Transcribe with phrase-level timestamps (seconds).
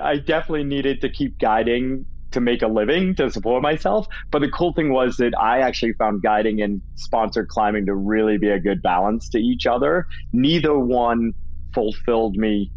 [0.00, 4.06] I definitely needed to keep guiding to make a living to support myself.
[4.30, 8.38] But the cool thing was that I actually found guiding and sponsored climbing to really
[8.38, 10.06] be a good balance to each other.
[10.32, 11.32] Neither one
[11.72, 12.70] fulfilled me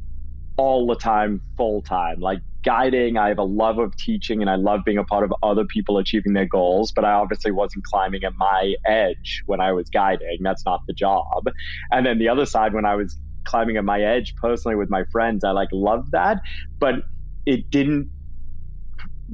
[0.58, 2.20] all the time, full time.
[2.20, 5.34] Like guiding, I have a love of teaching and I love being a part of
[5.44, 9.72] other people achieving their goals, but I obviously wasn't climbing at my edge when I
[9.74, 10.38] was guiding.
[10.42, 11.50] That's not the job.
[11.92, 15.04] And then the other side, when I was climbing at my edge personally with my
[15.12, 16.42] friends, I like loved that,
[16.80, 16.96] but
[17.46, 18.10] it didn't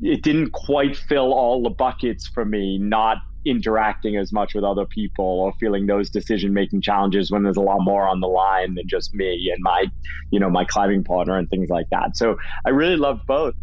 [0.02, 4.86] it didn't quite fill all the buckets for me not interacting as much with other
[4.86, 8.76] people or feeling those decision making challenges when there's a lot more on the line
[8.76, 9.86] than just me and my
[10.32, 12.16] you know my climbing partner and things like that.
[12.16, 13.54] So i really loved both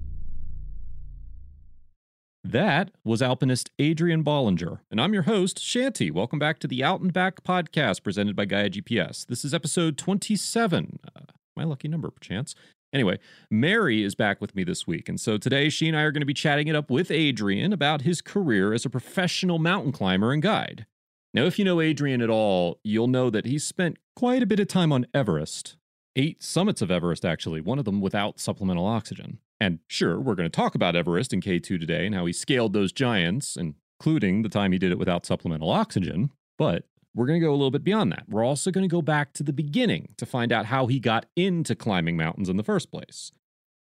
[2.44, 6.10] that was alpinist Adrian Ballinger, and I'm your host, Shanty.
[6.10, 9.26] Welcome back to the Out and Back podcast presented by Gaia GPS.
[9.26, 11.20] This is episode 27, uh,
[11.56, 12.54] my lucky number, perchance.
[12.92, 13.18] Anyway,
[13.50, 15.08] Mary is back with me this week.
[15.08, 17.72] And so today she and I are going to be chatting it up with Adrian
[17.72, 20.84] about his career as a professional mountain climber and guide.
[21.32, 24.60] Now, if you know Adrian at all, you'll know that he's spent quite a bit
[24.60, 25.76] of time on Everest.
[26.14, 29.38] Eight summits of Everest, actually, one of them without supplemental oxygen.
[29.64, 32.74] And sure, we're going to talk about Everest in K2 today and how he scaled
[32.74, 36.30] those giants, including the time he did it without supplemental oxygen.
[36.58, 36.84] But
[37.14, 38.24] we're going to go a little bit beyond that.
[38.28, 41.24] We're also going to go back to the beginning to find out how he got
[41.34, 43.32] into climbing mountains in the first place.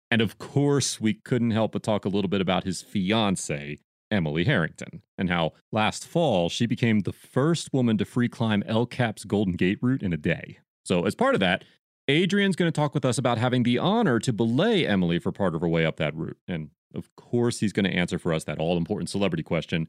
[0.08, 4.44] And of course, we couldn't help but talk a little bit about his fiance, Emily
[4.44, 9.25] Harrington, and how last fall she became the first woman to free climb El Cap's
[9.25, 10.58] Golden Gate route in a day.
[10.84, 11.64] So, as part of that,
[12.13, 15.55] Adrian's going to talk with us about having the honor to belay Emily for part
[15.55, 16.37] of her way up that route.
[16.47, 19.89] And of course, he's going to answer for us that all important celebrity question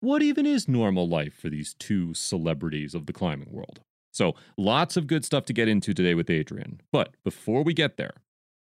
[0.00, 3.80] what even is normal life for these two celebrities of the climbing world?
[4.12, 6.82] So, lots of good stuff to get into today with Adrian.
[6.92, 8.12] But before we get there,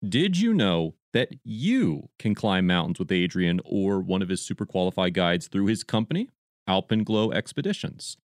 [0.08, 4.64] did you know that you can climb mountains with Adrian or one of his super
[4.64, 6.30] qualified guides through his company,
[6.68, 8.16] Alpenglow Expeditions?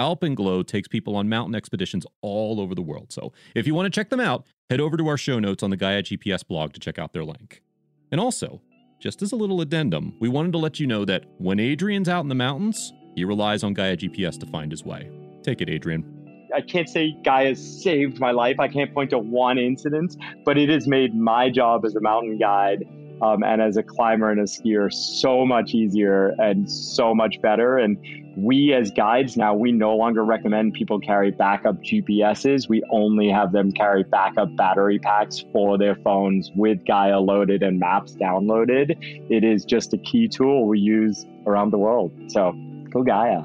[0.00, 3.12] Alpenglow takes people on mountain expeditions all over the world.
[3.12, 5.68] So, if you want to check them out, head over to our show notes on
[5.68, 7.62] the Gaia GPS blog to check out their link.
[8.10, 8.62] And also,
[8.98, 12.22] just as a little addendum, we wanted to let you know that when Adrian's out
[12.22, 15.10] in the mountains, he relies on Gaia GPS to find his way.
[15.42, 16.48] Take it, Adrian.
[16.54, 18.58] I can't say Gaia saved my life.
[18.58, 22.38] I can't point to one incident, but it has made my job as a mountain
[22.38, 22.84] guide
[23.22, 27.78] um, and as a climber and a skier so much easier and so much better.
[27.78, 27.98] And
[28.36, 32.68] we as guides now we no longer recommend people carry backup GPSs.
[32.68, 37.78] We only have them carry backup battery packs for their phones with Gaia loaded and
[37.78, 38.96] maps downloaded.
[39.30, 42.12] It is just a key tool we use around the world.
[42.28, 42.52] So
[42.90, 43.42] go Gaia.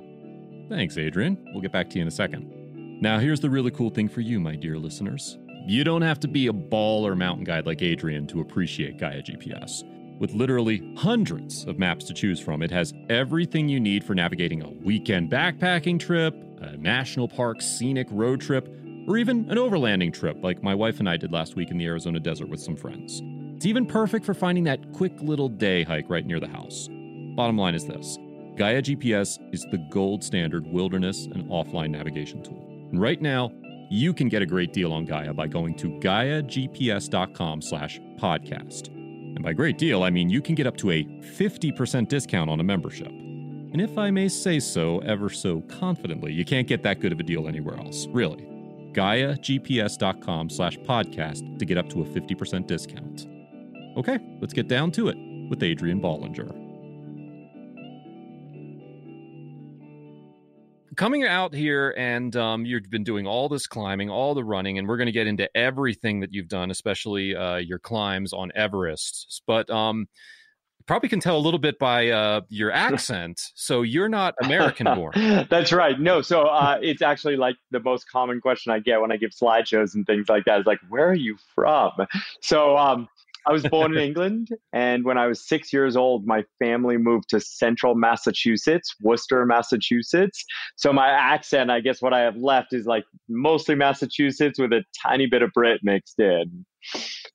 [0.70, 1.38] Thanks, Adrian.
[1.52, 2.52] We'll get back to you in a second.
[3.02, 5.38] Now, here's the really cool thing for you, my dear listeners.
[5.68, 9.84] You don't have to be a baller mountain guide like Adrian to appreciate Gaia GPS.
[10.20, 14.62] With literally hundreds of maps to choose from, it has everything you need for navigating
[14.62, 18.68] a weekend backpacking trip, a national park scenic road trip,
[19.08, 21.86] or even an overlanding trip like my wife and I did last week in the
[21.86, 23.24] Arizona desert with some friends.
[23.56, 26.88] It's even perfect for finding that quick little day hike right near the house.
[27.36, 28.20] Bottom line is this
[28.56, 32.66] Gaia GPS is the gold standard wilderness and offline navigation tool.
[32.92, 33.52] And right now,
[33.90, 38.88] you can get a great deal on Gaia by going to GaiaGPS.com slash podcast.
[38.88, 42.60] And by great deal, I mean you can get up to a 50% discount on
[42.60, 43.08] a membership.
[43.08, 47.20] And if I may say so ever so confidently, you can't get that good of
[47.20, 48.48] a deal anywhere else, really.
[48.94, 53.28] GaiaGPS.com slash podcast to get up to a 50% discount.
[53.98, 55.18] Okay, let's get down to it
[55.50, 56.65] with Adrian Ballinger.
[60.96, 64.88] Coming out here and um, you've been doing all this climbing, all the running, and
[64.88, 69.42] we're going to get into everything that you've done, especially uh, your climbs on Everest.
[69.46, 70.08] But um,
[70.86, 73.42] probably can tell a little bit by uh, your accent.
[73.56, 75.14] So you're not American born.
[75.50, 76.00] That's right.
[76.00, 76.22] No.
[76.22, 79.96] So uh, it's actually like the most common question I get when I give slideshows
[79.96, 81.92] and things like that is like, where are you from?
[82.42, 83.08] So um,
[83.48, 87.30] I was born in England, and when I was six years old, my family moved
[87.30, 90.44] to central Massachusetts, Worcester, Massachusetts.
[90.76, 94.84] So my accent, I guess what I have left is like mostly Massachusetts with a
[95.02, 96.66] tiny bit of Brit mixed in.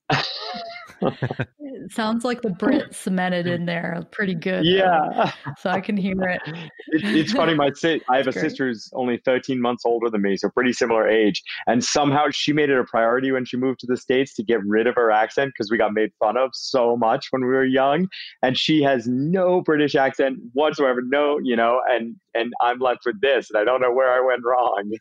[1.89, 4.65] sounds like the Brit cemented in there pretty good.
[4.65, 5.31] Yeah.
[5.57, 6.41] So I can hear it.
[6.45, 7.53] it it's funny.
[7.53, 10.73] My si- I have a sister who's only 13 months older than me, so pretty
[10.73, 11.41] similar age.
[11.67, 14.63] And somehow she made it a priority when she moved to the States to get
[14.65, 17.65] rid of her accent because we got made fun of so much when we were
[17.65, 18.07] young.
[18.41, 21.01] And she has no British accent whatsoever.
[21.03, 24.25] No, you know, and and I'm left with this, and I don't know where I
[24.25, 24.91] went wrong.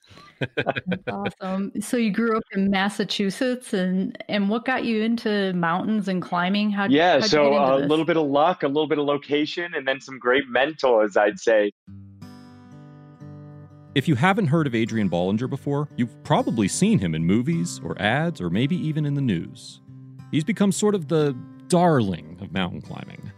[0.56, 1.05] That's
[1.41, 1.73] awesome.
[1.81, 6.71] So you grew up in Massachusetts, and and what got you into mountains and climbing?
[6.71, 10.00] How yeah, so a little bit of luck, a little bit of location, and then
[10.00, 11.73] some great mentors, I'd say.
[13.94, 18.00] If you haven't heard of Adrian Ballinger before, you've probably seen him in movies or
[18.00, 19.81] ads or maybe even in the news.
[20.31, 21.37] He's become sort of the
[21.67, 23.32] darling of mountain climbing.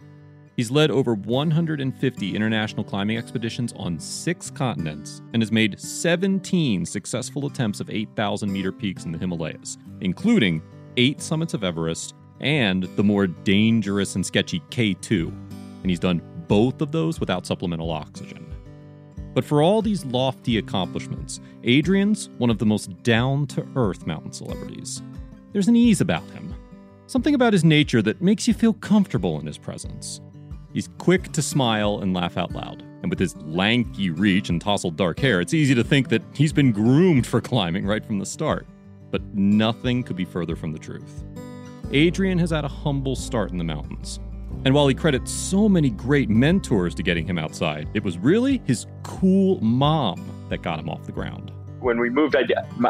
[0.55, 7.47] He's led over 150 international climbing expeditions on six continents and has made 17 successful
[7.47, 10.61] attempts of 8,000 meter peaks in the Himalayas, including
[10.97, 15.27] eight summits of Everest and the more dangerous and sketchy K2.
[15.81, 18.45] And he's done both of those without supplemental oxygen.
[19.33, 24.31] But for all these lofty accomplishments, Adrian's one of the most down to earth mountain
[24.31, 25.01] celebrities.
[25.51, 26.53] There's an ease about him,
[27.07, 30.21] something about his nature that makes you feel comfortable in his presence.
[30.73, 34.97] He's quick to smile and laugh out loud, and with his lanky reach and tousled
[34.97, 38.25] dark hair, it's easy to think that he's been groomed for climbing right from the
[38.25, 38.65] start.
[39.11, 41.23] But nothing could be further from the truth.
[41.91, 44.19] Adrian has had a humble start in the mountains,
[44.65, 48.59] and while he credits so many great mentors to getting him outside, it was really
[48.65, 51.52] his cool mom that got him off the ground.
[51.83, 52.45] When we moved, I,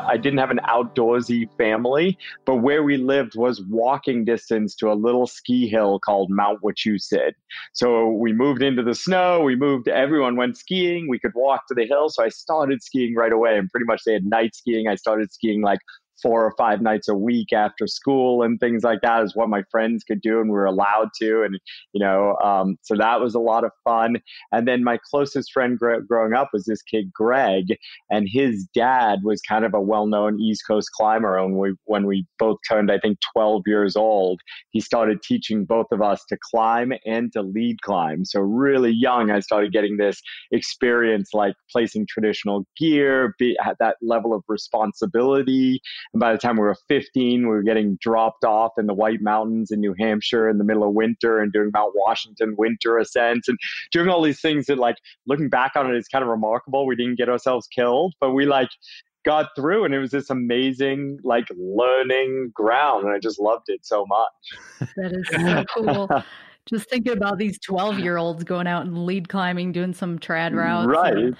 [0.07, 4.93] I didn't have an outdoorsy family, but where we lived was walking distance to a
[4.93, 7.31] little ski hill called Mount Wachusett.
[7.73, 9.41] So we moved into the snow.
[9.41, 11.09] We moved, everyone went skiing.
[11.09, 12.09] We could walk to the hill.
[12.09, 13.57] So I started skiing right away.
[13.57, 14.87] And pretty much they had night skiing.
[14.87, 15.79] I started skiing like
[16.23, 19.61] four or five nights a week after school and things like that is what my
[19.69, 21.43] friends could do and we were allowed to.
[21.43, 21.59] And
[21.91, 24.17] you know um, so that was a lot of fun.
[24.51, 27.77] And then my closest friend gr- growing up was this kid greg
[28.09, 31.37] and his dad was kind of a well-known east coast climber.
[31.37, 34.39] And we when we both turned i think 12 years old
[34.71, 38.23] he started teaching both of us to climb and to lead climb.
[38.23, 40.21] So really young i started getting this
[40.51, 45.81] experience like placing traditional gear be, that level of responsibility
[46.13, 49.21] and by the time we were 15, we were getting dropped off in the White
[49.21, 53.47] Mountains in New Hampshire in the middle of winter and doing Mount Washington winter ascents.
[53.47, 53.57] And
[53.91, 56.85] doing all these things that, like, looking back on it is kind of remarkable.
[56.85, 58.69] We didn't get ourselves killed, but we, like,
[59.25, 63.79] got through and it was this amazing like learning ground and i just loved it
[63.85, 64.89] so much.
[64.97, 66.23] That is so cool
[66.65, 70.55] just thinking about these 12 year olds going out and lead climbing, doing some trad
[70.55, 70.87] routes.
[70.87, 71.15] Right.
[71.15, 71.35] And,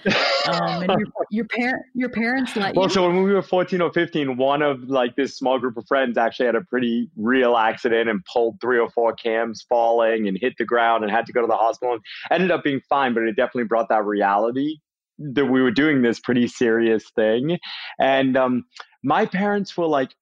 [0.48, 2.94] um, and your, your, parent, your parents let well, you.
[2.94, 6.18] so when we were 14 or 15, one of like this small group of friends
[6.18, 10.54] actually had a pretty real accident and pulled three or four cams falling and hit
[10.58, 13.24] the ground and had to go to the hospital and ended up being fine, but
[13.24, 14.78] it definitely brought that reality
[15.20, 17.58] that we were doing this pretty serious thing.
[18.00, 18.66] And um,
[19.04, 20.14] my parents were like,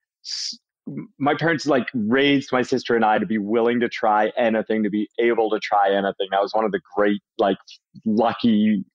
[1.18, 4.90] my parents like raised my sister and I to be willing to try anything, to
[4.90, 6.28] be able to try anything.
[6.32, 7.58] That was one of the great, like,
[8.06, 8.86] lucky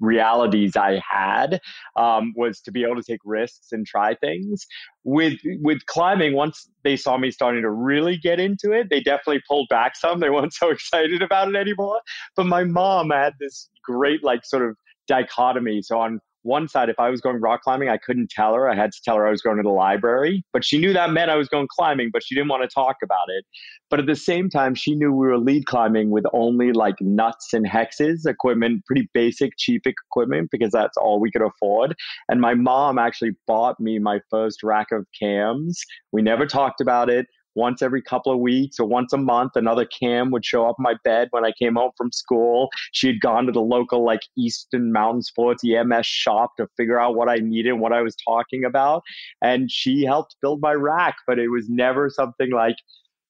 [0.00, 1.60] realities I had
[1.96, 4.66] um, was to be able to take risks and try things.
[5.04, 9.42] With with climbing, once they saw me starting to really get into it, they definitely
[9.48, 10.20] pulled back some.
[10.20, 12.00] They weren't so excited about it anymore.
[12.34, 14.76] But my mom had this great, like, sort of
[15.06, 15.82] dichotomy.
[15.82, 18.68] So on one side, if I was going rock climbing, I couldn't tell her.
[18.68, 21.10] I had to tell her I was going to the library, but she knew that
[21.10, 23.44] meant I was going climbing, but she didn't want to talk about it.
[23.90, 27.52] But at the same time, she knew we were lead climbing with only like nuts
[27.52, 31.94] and hexes equipment, pretty basic, cheap equipment, because that's all we could afford.
[32.28, 35.80] And my mom actually bought me my first rack of cams.
[36.12, 37.26] We never talked about it
[37.56, 40.94] once every couple of weeks or once a month, another cam would show up my
[41.02, 42.68] bed when I came home from school.
[42.92, 47.16] She had gone to the local like Eastern Mountain Sports EMS shop to figure out
[47.16, 49.02] what I needed, what I was talking about.
[49.42, 52.76] And she helped build my rack, but it was never something like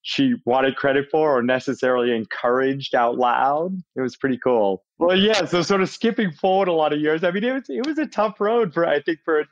[0.08, 3.76] she wanted credit for or necessarily encouraged out loud.
[3.96, 4.84] It was pretty cool.
[4.98, 5.44] Well, yeah.
[5.46, 7.24] So sort of skipping forward a lot of years.
[7.24, 9.46] I mean, it was it was a tough road for I think for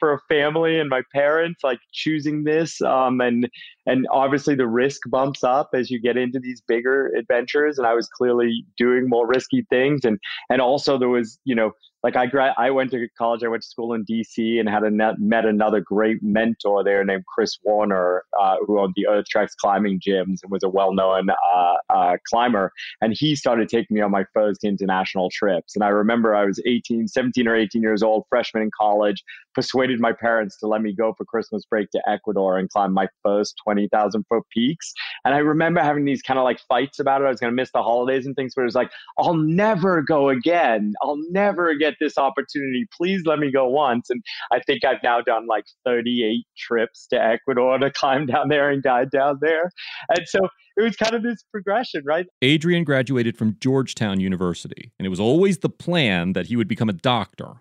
[0.00, 3.48] for a family and my parents like choosing this um, and
[3.86, 7.94] and obviously the risk bumps up as you get into these bigger adventures and i
[7.94, 10.18] was clearly doing more risky things and
[10.50, 11.70] and also there was you know
[12.02, 13.44] like I I went to college.
[13.44, 14.58] I went to school in D.C.
[14.58, 18.94] and had a net, met another great mentor there named Chris Warner, uh, who owned
[18.96, 22.72] the Earth Treks climbing gyms and was a well-known uh, uh, climber.
[23.00, 25.76] And he started taking me on my first international trips.
[25.76, 29.22] And I remember I was 18, 17 or 18 years old, freshman in college,
[29.54, 33.08] persuaded my parents to let me go for Christmas break to Ecuador and climb my
[33.22, 34.92] first 20,000 foot peaks.
[35.24, 37.26] And I remember having these kind of like fights about it.
[37.26, 40.02] I was going to miss the holidays and things, but it was like, I'll never
[40.02, 40.94] go again.
[41.02, 42.86] I'll never get this opportunity.
[42.96, 44.10] Please let me go once.
[44.10, 44.22] And
[44.52, 48.82] I think I've now done like 38 trips to Ecuador to climb down there and
[48.82, 49.70] guide down there.
[50.08, 50.40] And so
[50.76, 52.26] it was kind of this progression, right?
[52.40, 56.88] Adrian graduated from Georgetown University, and it was always the plan that he would become
[56.88, 57.56] a doctor.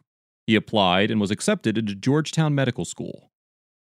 [0.48, 3.32] He applied and was accepted into Georgetown Medical School,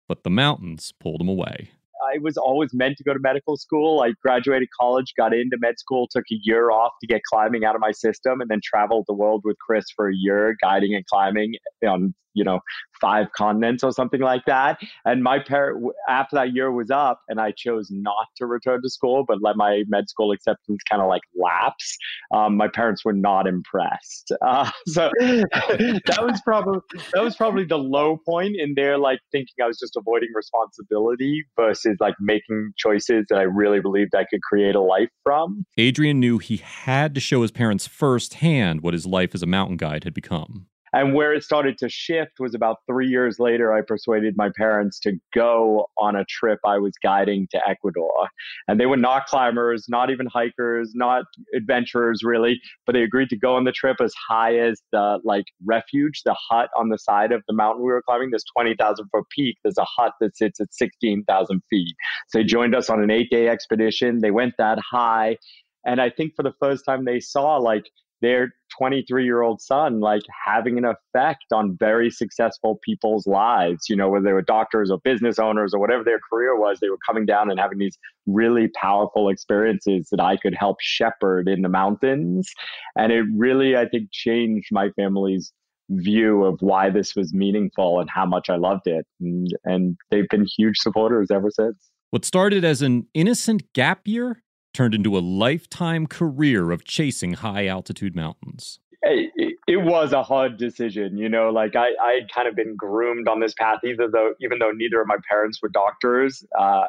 [0.07, 1.71] but the mountains pulled him away.
[2.03, 4.01] I was always meant to go to medical school.
[4.01, 7.75] I graduated college, got into med school, took a year off to get climbing out
[7.75, 11.05] of my system, and then traveled the world with Chris for a year, guiding and
[11.05, 11.53] climbing
[11.87, 12.59] on you know
[12.99, 14.79] five continents or something like that.
[15.05, 18.89] And my parent after that year was up, and I chose not to return to
[18.89, 21.97] school, but let my med school acceptance kind of like lapse.
[22.33, 26.79] Um, my parents were not impressed, uh, so that was probably
[27.13, 31.43] that was probably the low point in their like thinking I was just avoiding responsibility
[31.59, 35.65] versus like making choices that I really believed I could create a life from.
[35.77, 39.77] Adrian knew he had to show his parents firsthand what his life as a mountain
[39.77, 40.67] guide had become.
[40.97, 44.99] And where it started to shift was about three years later, I persuaded my parents
[45.01, 48.29] to go on a trip I was guiding to Ecuador.
[48.67, 53.37] And they were not climbers, not even hikers, not adventurers really, but they agreed to
[53.37, 57.31] go on the trip as high as the like refuge, the hut on the side
[57.31, 59.55] of the mountain we were climbing, this 20,000 foot peak.
[59.63, 61.95] There's a hut that sits at 16,000 feet.
[62.29, 64.21] So they joined us on an eight day expedition.
[64.21, 65.37] They went that high.
[65.85, 67.85] And I think for the first time they saw like
[68.21, 73.95] their 23 year old son like having an effect on very successful people's lives you
[73.95, 76.97] know whether they were doctors or business owners or whatever their career was they were
[77.07, 81.69] coming down and having these really powerful experiences that i could help shepherd in the
[81.69, 82.51] mountains.
[82.95, 85.51] And it really i think changed my family's
[85.89, 89.05] view of why this was meaningful and how much i loved it.
[89.21, 91.77] And, and they've been huge supporters ever since.
[92.11, 94.41] What started as an innocent gap year
[94.77, 98.79] turned into a lifetime career of chasing high altitude mountains?
[99.01, 101.49] It, was a hard decision, you know.
[101.49, 104.71] Like I, I had kind of been groomed on this path, either though, even though
[104.71, 106.45] neither of my parents were doctors.
[106.57, 106.83] Uh,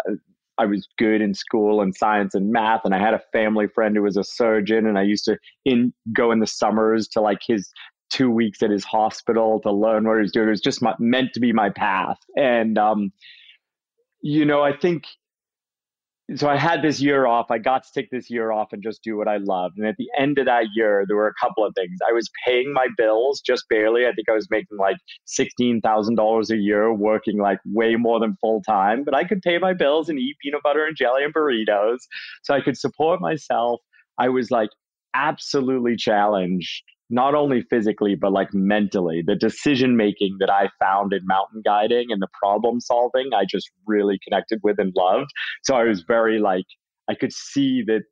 [0.58, 3.96] I was good in school and science and math, and I had a family friend
[3.96, 7.40] who was a surgeon, and I used to in go in the summers to like
[7.46, 7.70] his
[8.10, 10.48] two weeks at his hospital to learn what he was doing.
[10.48, 13.12] It was just my, meant to be my path, and um,
[14.20, 15.04] you know, I think
[16.36, 17.50] so I had this year off.
[17.50, 19.78] I got to take this year off and just do what I loved.
[19.78, 21.98] And at the end of that year, there were a couple of things.
[22.06, 24.06] I was paying my bills just barely.
[24.06, 28.62] I think I was making like $16,000 a year, working like way more than full
[28.62, 31.98] time, but I could pay my bills and eat peanut butter and jelly and burritos.
[32.42, 33.80] So I could support myself.
[34.18, 34.70] I was like
[35.14, 39.22] absolutely challenged not only physically but like mentally.
[39.26, 43.70] The decision making that i found in mountain guiding and the problem solving i just
[43.86, 45.30] really connected with and loved.
[45.64, 46.66] So i was very like
[47.08, 48.02] i could see that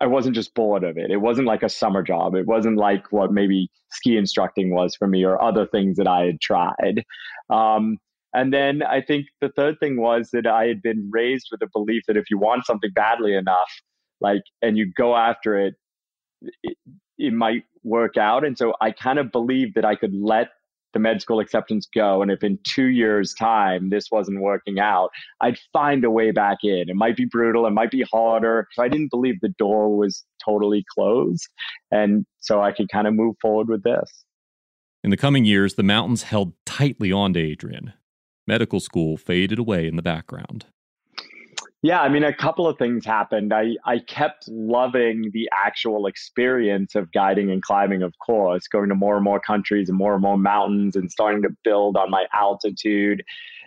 [0.00, 1.10] i wasn't just bored of it.
[1.10, 2.34] It wasn't like a summer job.
[2.34, 6.24] It wasn't like what maybe ski instructing was for me or other things that i
[6.24, 7.04] had tried.
[7.50, 7.98] Um,
[8.34, 11.68] and then i think the third thing was that i had been raised with a
[11.72, 13.70] belief that if you want something badly enough
[14.20, 15.74] like and you go after it,
[16.62, 16.76] it
[17.18, 18.44] it might work out.
[18.44, 20.48] And so I kind of believed that I could let
[20.92, 22.22] the med school acceptance go.
[22.22, 25.10] And if in two years' time this wasn't working out,
[25.42, 26.88] I'd find a way back in.
[26.88, 28.66] It might be brutal, it might be harder.
[28.72, 31.48] So I didn't believe the door was totally closed.
[31.90, 34.24] And so I could kind of move forward with this.
[35.04, 37.92] In the coming years, the mountains held tightly on to Adrian.
[38.46, 40.66] Medical school faded away in the background.
[41.86, 43.54] Yeah, I mean, a couple of things happened.
[43.54, 48.96] I, I kept loving the actual experience of guiding and climbing, of course, going to
[48.96, 52.24] more and more countries and more and more mountains and starting to build on my
[52.32, 53.22] altitude.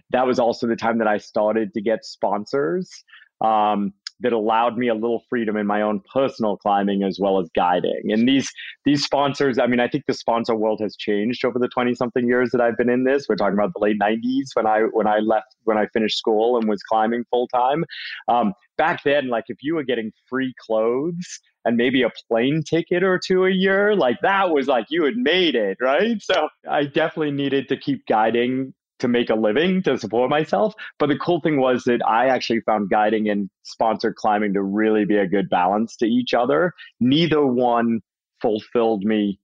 [0.09, 2.91] That was also the time that I started to get sponsors.
[3.39, 7.49] Um, that allowed me a little freedom in my own personal climbing as well as
[7.55, 8.11] guiding.
[8.11, 8.51] And these
[8.85, 12.27] these sponsors, I mean, I think the sponsor world has changed over the 20 something
[12.27, 13.25] years that I've been in this.
[13.27, 16.57] We're talking about the late 90s when I when I left when I finished school
[16.57, 17.85] and was climbing full time.
[18.27, 23.03] Um, back then, like if you were getting free clothes and maybe a plane ticket
[23.03, 26.21] or two a year, like that was like you had made it, right?
[26.21, 30.73] So I definitely needed to keep guiding to make a living to support myself.
[30.97, 35.05] But the cool thing was that I actually found guiding and sponsored climbing to really
[35.05, 36.73] be a good balance to each other.
[36.99, 38.01] Neither one
[38.41, 39.39] fulfilled me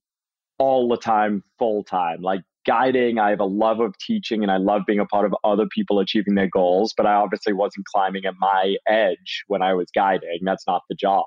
[0.58, 2.22] all the time, full time.
[2.22, 5.34] Like guiding, I have a love of teaching and I love being a part of
[5.44, 9.74] other people achieving their goals, but I obviously wasn't climbing at my edge when I
[9.74, 10.40] was guiding.
[10.42, 11.24] That's not the job.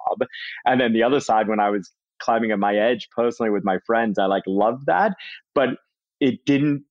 [0.66, 3.80] And then the other side, when I was climbing at my edge personally with my
[3.86, 5.16] friends, I like loved that,
[5.56, 5.70] but
[6.20, 6.84] it didn't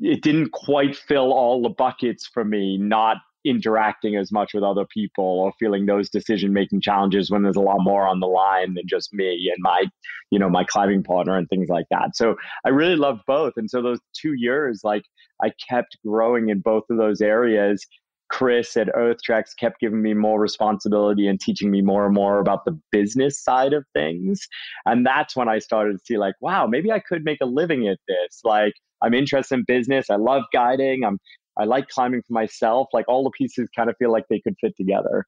[0.00, 4.84] it didn't quite fill all the buckets for me not interacting as much with other
[4.84, 8.74] people or feeling those decision making challenges when there's a lot more on the line
[8.74, 9.84] than just me and my
[10.30, 13.70] you know my climbing partner and things like that so i really loved both and
[13.70, 15.04] so those two years like
[15.42, 17.86] i kept growing in both of those areas
[18.30, 22.64] Chris at EarthTreks kept giving me more responsibility and teaching me more and more about
[22.64, 24.46] the business side of things.
[24.86, 27.88] And that's when I started to see, like, wow, maybe I could make a living
[27.88, 28.40] at this.
[28.44, 30.10] Like, I'm interested in business.
[30.10, 31.04] I love guiding.
[31.04, 31.18] I'm
[31.56, 32.88] I like climbing for myself.
[32.92, 35.26] Like all the pieces kind of feel like they could fit together.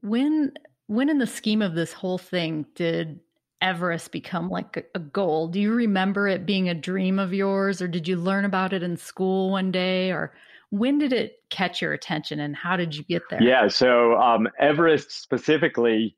[0.00, 0.52] When
[0.86, 3.20] when in the scheme of this whole thing did
[3.62, 5.46] Everest become like a, goal?
[5.46, 8.82] Do you remember it being a dream of yours, or did you learn about it
[8.82, 10.34] in school one day, or
[10.70, 13.40] when did it catch your attention, and how did you get there?
[13.40, 16.16] Yeah, so um, Everest specifically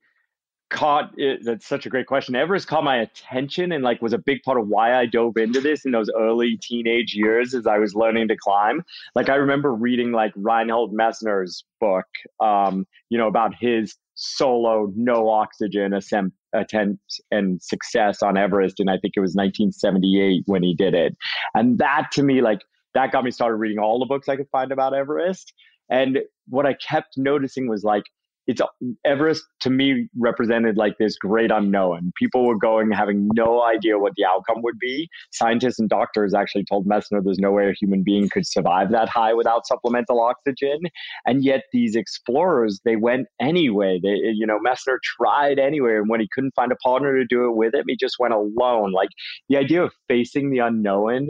[0.71, 1.41] caught it.
[1.45, 2.35] That's such a great question.
[2.35, 5.61] Everest caught my attention and like was a big part of why I dove into
[5.61, 8.83] this in those early teenage years as I was learning to climb.
[9.15, 12.07] Like I remember reading like Reinhold Messner's book,
[12.41, 18.89] um, you know, about his solo no oxygen ascent attempt and success on Everest and
[18.89, 21.17] I think it was 1978 when he did it.
[21.55, 22.61] And that to me like
[22.95, 25.53] that got me started reading all the books I could find about Everest.
[25.91, 28.05] And what I kept noticing was like
[28.47, 28.61] it's
[29.05, 32.13] Everest to me represented like this great unknown.
[32.19, 35.09] People were going having no idea what the outcome would be.
[35.33, 39.09] Scientists and doctors actually told Messner there's no way a human being could survive that
[39.09, 40.81] high without supplemental oxygen.
[41.27, 43.99] And yet these explorers, they went anyway.
[44.03, 45.97] They, you know, Messner tried anyway.
[45.97, 48.35] And when he couldn't find a partner to do it with him, he just went
[48.35, 48.93] alone.
[48.93, 49.11] Like
[49.49, 51.29] the idea of facing the unknown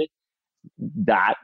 [0.79, 1.35] that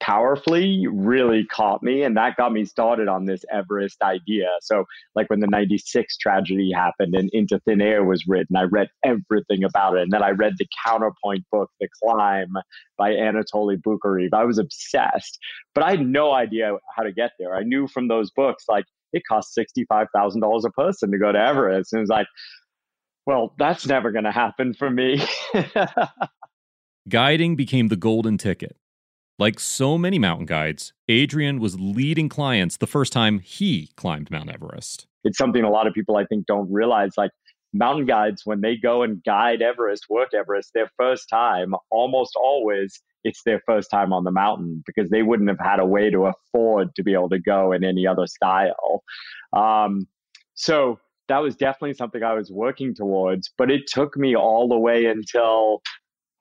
[0.00, 4.48] powerfully really caught me and that got me started on this everest idea.
[4.60, 4.84] So
[5.14, 9.64] like when the 96 tragedy happened and into thin air was written i read everything
[9.64, 10.02] about it.
[10.02, 12.52] And then i read the counterpoint book the climb
[12.98, 14.30] by Anatoli Boukreev.
[14.32, 15.38] I was obsessed
[15.74, 17.54] but i had no idea how to get there.
[17.54, 21.92] I knew from those books like it costs $65000 a person to go to everest.
[21.92, 22.26] And it was like
[23.26, 25.24] well that's never going to happen for me.
[27.08, 28.76] Guiding became the golden ticket
[29.38, 34.50] like so many mountain guides, Adrian was leading clients the first time he climbed Mount
[34.50, 35.06] Everest.
[35.24, 37.12] It's something a lot of people I think don't realize.
[37.16, 37.30] Like
[37.72, 43.00] mountain guides, when they go and guide Everest, work Everest, their first time, almost always
[43.24, 46.26] it's their first time on the mountain because they wouldn't have had a way to
[46.26, 49.02] afford to be able to go in any other style.
[49.54, 50.06] Um,
[50.54, 50.98] so
[51.28, 55.06] that was definitely something I was working towards, but it took me all the way
[55.06, 55.80] until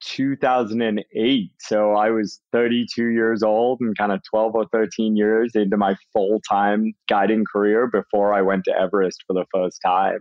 [0.06, 1.52] 2008.
[1.60, 5.96] So I was 32 years old and kind of 12 or 13 years into my
[6.12, 10.20] full time guiding career before I went to Everest for the first time.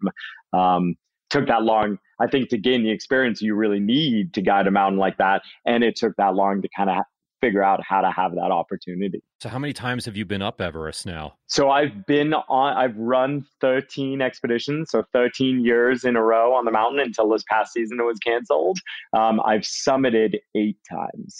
[0.53, 0.97] Um,
[1.31, 4.71] took that long, I think, to gain the experience you really need to guide a
[4.71, 5.43] mountain like that.
[5.67, 6.99] And it took that long to kind of
[7.43, 9.23] figure out how to have that opportunity.
[9.41, 11.35] So how many times have you been up Everest now?
[11.47, 16.65] So I've been on I've run 13 expeditions, so 13 years in a row on
[16.65, 18.79] the mountain until this past season it was canceled.
[19.13, 21.37] Um, I've summited 8 times.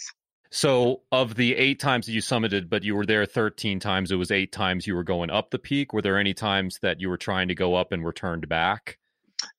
[0.55, 4.17] So, of the eight times that you summited, but you were there 13 times, it
[4.17, 5.95] was eight times you were going up the peak.
[5.95, 8.99] Were there any times that you were trying to go up and were turned back?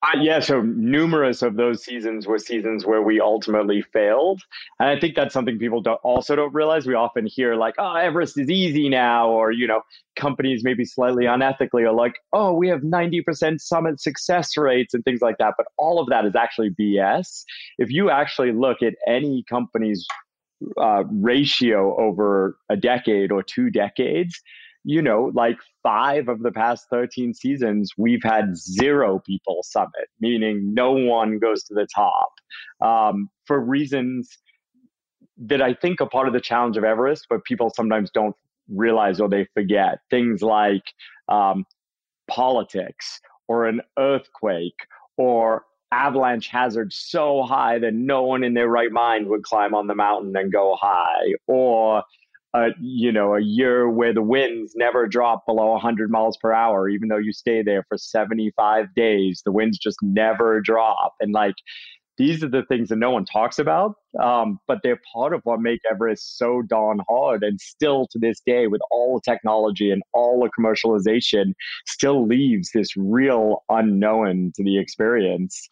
[0.04, 4.42] Uh, yeah, so numerous of those seasons were seasons where we ultimately failed,
[4.78, 6.86] and I think that's something people don't, also don't realize.
[6.86, 9.80] We often hear like, "Oh, Everest is easy now," or you know,
[10.14, 15.02] companies maybe slightly unethically are like, "Oh, we have ninety percent summit success rates and
[15.04, 17.44] things like that." But all of that is actually BS.
[17.78, 20.06] If you actually look at any company's
[20.78, 24.38] uh, ratio over a decade or two decades,
[24.84, 30.74] you know, like five of the past 13 seasons, we've had zero people summit, meaning
[30.74, 32.32] no one goes to the top
[32.82, 34.28] um, for reasons
[35.38, 38.36] that I think are part of the challenge of Everest, but people sometimes don't
[38.68, 39.98] realize or they forget.
[40.10, 40.84] Things like
[41.28, 41.64] um,
[42.28, 44.76] politics or an earthquake
[45.16, 49.86] or avalanche hazard so high that no one in their right mind would climb on
[49.86, 52.02] the mountain and go high or
[52.54, 56.88] a you know a year where the winds never drop below 100 miles per hour
[56.88, 61.14] even though you stay there for 75 days the winds just never drop.
[61.20, 61.56] And like
[62.16, 65.60] these are the things that no one talks about um, but they're part of what
[65.60, 70.02] make everest so darn hard and still to this day with all the technology and
[70.12, 71.54] all the commercialization
[71.86, 75.68] still leaves this real unknown to the experience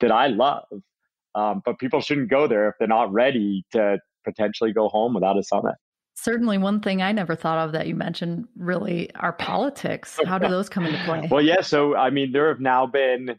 [0.00, 0.66] that i love.
[1.36, 5.38] Um, but people shouldn't go there if they're not ready to potentially go home without
[5.38, 5.74] a summit
[6.16, 10.18] Certainly, one thing I never thought of that you mentioned really are politics.
[10.24, 11.28] How do those come into play?
[11.30, 11.60] well, yeah.
[11.60, 13.38] So, I mean, there have now been,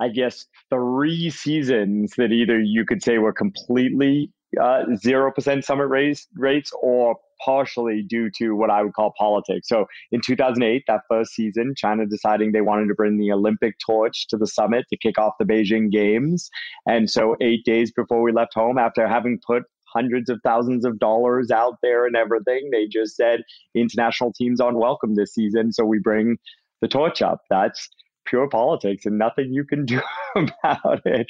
[0.00, 5.64] I guess, three seasons that either you could say were completely uh, zero uh, percent
[5.64, 9.68] summit race rates or partially due to what I would call politics.
[9.68, 14.26] So in 2008, that first season, China deciding they wanted to bring the Olympic torch
[14.28, 16.50] to the summit to kick off the Beijing Games.
[16.86, 20.98] And so eight days before we left home, after having put hundreds of thousands of
[20.98, 22.70] dollars out there and everything.
[22.72, 23.42] They just said
[23.74, 26.38] international teams aren't welcome this season, so we bring
[26.80, 27.40] the torch up.
[27.50, 27.88] That's
[28.26, 30.00] pure politics and nothing you can do
[30.36, 31.26] about it.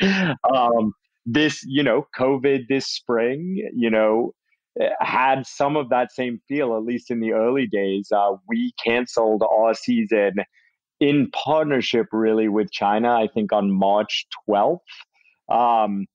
[0.55, 0.93] Um,
[1.27, 4.33] this, you know, COVID this spring, you know,
[5.01, 8.11] had some of that same feel, at least in the early days.
[8.15, 10.35] Uh, we canceled our season
[11.01, 14.79] in partnership really with China, I think on March 12th.
[15.51, 16.07] Um,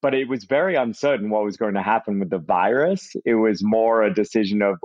[0.00, 3.14] but it was very uncertain what was going to happen with the virus.
[3.24, 4.76] It was more a decision of,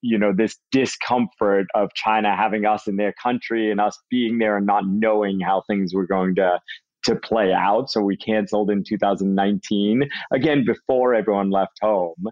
[0.00, 4.56] you know, this discomfort of China having us in their country and us being there
[4.56, 6.60] and not knowing how things were going to
[7.04, 7.90] to play out.
[7.90, 12.24] So we canceled in 2019, again, before everyone left home.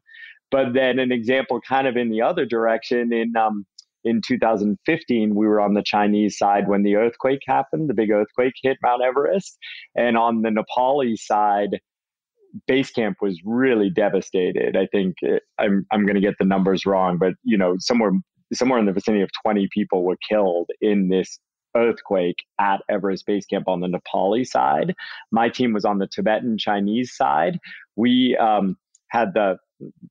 [0.50, 3.66] But then an example kind of in the other direction in um,
[4.04, 8.54] in 2015, we were on the Chinese side when the earthquake happened, the big earthquake
[8.62, 9.56] hit Mount Everest.
[9.94, 11.78] And on the Nepali side,
[12.66, 14.76] base camp was really devastated.
[14.76, 17.76] I think it, eh, I'm, I'm going to get the numbers wrong, but you know,
[17.78, 18.12] somewhere,
[18.52, 21.38] somewhere in the vicinity of 20 people were killed in this
[21.76, 24.94] earthquake at Everest Base Camp on the Nepali side.
[25.30, 27.58] My team was on the Tibetan Chinese side.
[27.96, 28.76] We um,
[29.08, 29.56] had the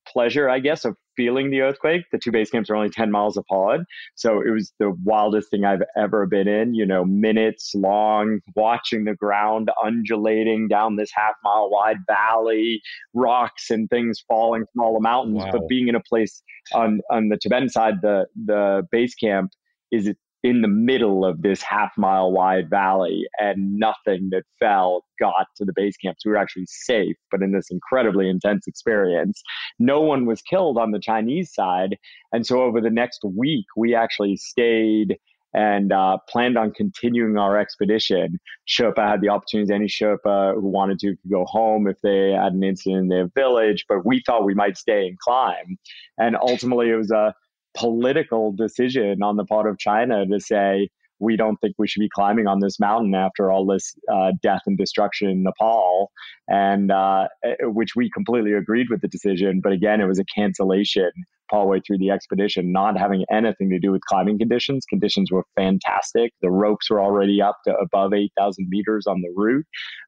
[0.07, 2.03] pleasure, I guess, of feeling the earthquake.
[2.11, 3.81] The two base camps are only 10 miles apart.
[4.15, 9.05] So it was the wildest thing I've ever been in, you know, minutes long, watching
[9.05, 12.81] the ground undulating down this half mile wide valley,
[13.13, 15.43] rocks and things falling from all the mountains.
[15.43, 15.51] Wow.
[15.51, 16.41] But being in a place
[16.73, 19.51] on, on the Tibetan side, the, the base camp
[19.91, 20.11] is
[20.43, 25.65] in the middle of this half mile wide valley and nothing that fell got to
[25.65, 26.17] the base camp.
[26.19, 29.41] So we were actually safe, but in this incredibly intense experience,
[29.77, 31.97] no one was killed on the Chinese side.
[32.31, 35.17] And so over the next week, we actually stayed
[35.53, 38.39] and uh, planned on continuing our expedition.
[38.67, 42.53] Sherpa had the opportunity, any Sherpa who wanted to could go home if they had
[42.53, 45.77] an incident in their village, but we thought we might stay and climb.
[46.17, 47.35] And ultimately, it was a
[47.77, 52.09] political decision on the part of China to say, we don't think we should be
[52.09, 56.11] climbing on this mountain after all this uh, death and destruction in Nepal,
[56.47, 59.61] and uh, eh, which we completely agreed with the decision.
[59.63, 61.11] But again, it was a cancellation
[61.51, 64.85] all way through the expedition, not having anything to do with climbing conditions.
[64.89, 66.33] Conditions were fantastic.
[66.41, 69.65] The ropes were already up to above 8,000 meters on the route.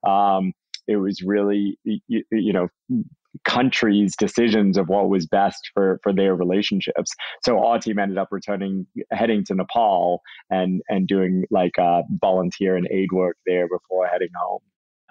[0.09, 0.53] Um,
[0.87, 2.67] it was really, you, you know,
[3.45, 7.11] countries' decisions of what was best for for their relationships.
[7.43, 12.75] So our team ended up returning, heading to Nepal and and doing like uh, volunteer
[12.75, 14.61] and aid work there before heading home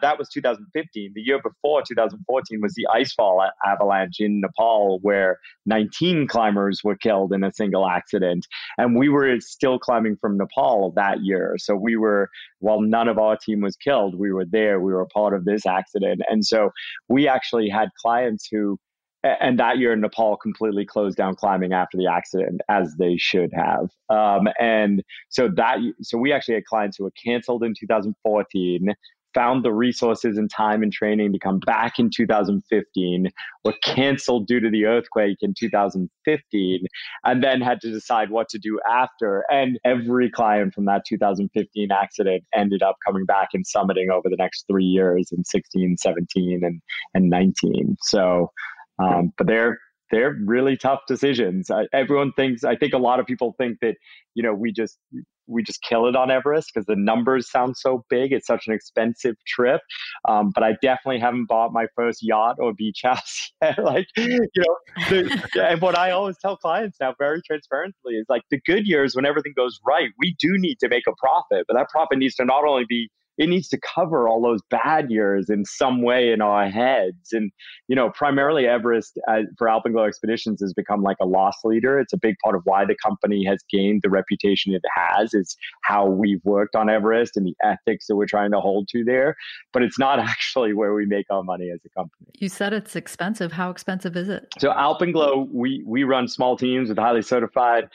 [0.03, 1.13] that was 2015.
[1.15, 7.33] The year before, 2014, was the icefall avalanche in Nepal, where 19 climbers were killed
[7.33, 8.47] in a single accident.
[8.77, 11.55] And we were still climbing from Nepal that year.
[11.59, 14.81] So we were, while none of our team was killed, we were there.
[14.81, 16.21] We were part of this accident.
[16.29, 16.71] And so
[17.09, 18.79] we actually had clients who,
[19.25, 23.89] and that year Nepal completely closed down climbing after the accident, as they should have.
[24.11, 28.95] Um, and so that, so we actually had clients who were canceled in 2014
[29.35, 33.29] found the resources and time and training to come back in 2015,
[33.65, 36.87] were canceled due to the earthquake in 2015,
[37.25, 39.45] and then had to decide what to do after.
[39.51, 44.37] And every client from that 2015 accident ended up coming back and summiting over the
[44.39, 46.81] next three years in 16, 17, and,
[47.15, 47.97] and 19.
[48.01, 48.51] So,
[48.99, 49.79] um, but they're
[50.13, 51.71] they're really tough decisions.
[51.71, 53.97] I, everyone thinks, I think a lot of people think that,
[54.35, 54.99] you know, we just
[55.47, 58.33] we just kill it on Everest because the numbers sound so big.
[58.33, 59.81] It's such an expensive trip.
[60.29, 63.79] Um, but I definitely haven't bought my first yacht or beach house yet.
[63.83, 64.77] like, you know,
[65.09, 69.15] the, and what I always tell clients now very transparently is like the good years
[69.15, 72.35] when everything goes right, we do need to make a profit, but that profit needs
[72.37, 73.11] to not only be
[73.43, 77.33] it needs to cover all those bad years in some way in our heads.
[77.33, 77.51] And,
[77.89, 81.99] you know, primarily Everest uh, for Alpenglow Expeditions has become like a loss leader.
[81.99, 85.57] It's a big part of why the company has gained the reputation it has, is
[85.83, 89.35] how we've worked on Everest and the ethics that we're trying to hold to there.
[89.73, 92.31] But it's not actually where we make our money as a company.
[92.39, 93.51] You said it's expensive.
[93.51, 94.55] How expensive is it?
[94.61, 97.89] So Alpenglow, we, we run small teams with highly certified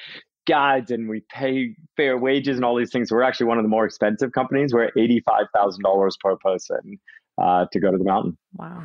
[0.47, 3.12] guides and we pay fair wages and all these things.
[3.12, 4.73] We're actually one of the more expensive companies.
[4.73, 6.99] We're $85,000 per person
[7.41, 8.38] uh, to go to the mountain.
[8.53, 8.83] Wow.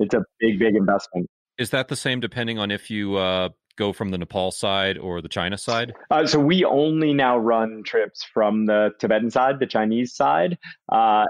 [0.00, 1.28] It's a big, big investment.
[1.58, 5.22] Is that the same depending on if you uh, go from the Nepal side or
[5.22, 5.94] the China side?
[6.10, 10.58] Uh, so we only now run trips from the Tibetan side, the Chinese side.
[10.90, 11.24] Uh,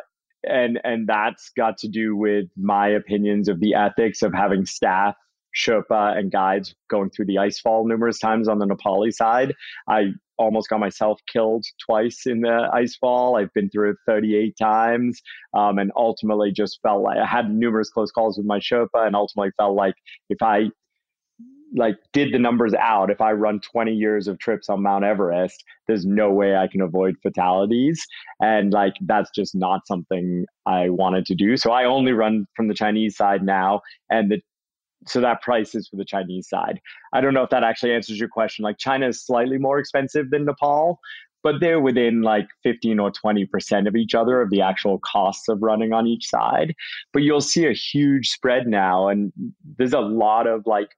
[0.48, 5.16] and and that's got to do with my opinions of the ethics of having staff
[5.57, 9.55] Sherpa and guides going through the ice fall numerous times on the Nepali side.
[9.88, 13.37] I almost got myself killed twice in the ice fall.
[13.37, 15.23] I've been through it 38 times
[15.55, 19.16] um, and ultimately just felt like I had numerous close calls with my Sherpa and
[19.16, 19.95] ultimately felt like
[20.29, 20.71] if I
[21.75, 25.64] like did the numbers out if i run 20 years of trips on mount everest
[25.88, 28.07] there's no way i can avoid fatalities
[28.40, 32.69] and like that's just not something i wanted to do so i only run from
[32.69, 34.40] the chinese side now and the
[35.07, 36.81] so that price is for the chinese side
[37.13, 40.31] i don't know if that actually answers your question like china is slightly more expensive
[40.31, 40.99] than nepal
[41.43, 45.63] but they're within like 15 or 20% of each other of the actual costs of
[45.63, 46.75] running on each side
[47.13, 49.33] but you'll see a huge spread now and
[49.79, 50.89] there's a lot of like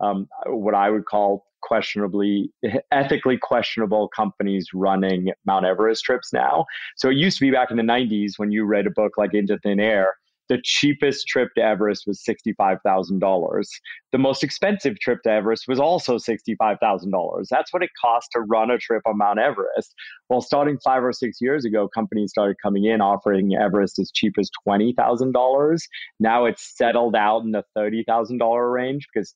[0.00, 2.52] um, what I would call questionably
[2.92, 6.64] ethically questionable companies running Mount Everest trips now.
[6.96, 9.34] So it used to be back in the 90s when you read a book like
[9.34, 10.14] Into Thin Air,
[10.48, 13.64] the cheapest trip to Everest was $65,000.
[14.12, 17.46] The most expensive trip to Everest was also $65,000.
[17.50, 19.94] That's what it cost to run a trip on Mount Everest.
[20.28, 24.34] Well, starting five or six years ago, companies started coming in offering Everest as cheap
[24.38, 25.78] as $20,000.
[26.20, 29.34] Now it's settled out in the $30,000 range because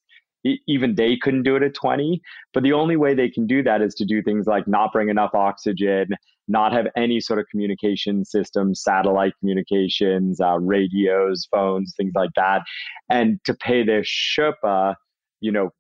[0.66, 2.20] even they couldn't do it at 20
[2.52, 5.08] but the only way they can do that is to do things like not bring
[5.08, 6.08] enough oxygen
[6.48, 12.62] not have any sort of communication system satellite communications uh, radios phones things like that.
[13.10, 14.94] And to pay their sherpa
[15.40, 15.70] you know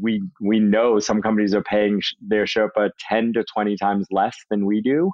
[0.00, 4.66] we we know some companies are paying their sherpa 10 to 20 times less than
[4.66, 5.10] we do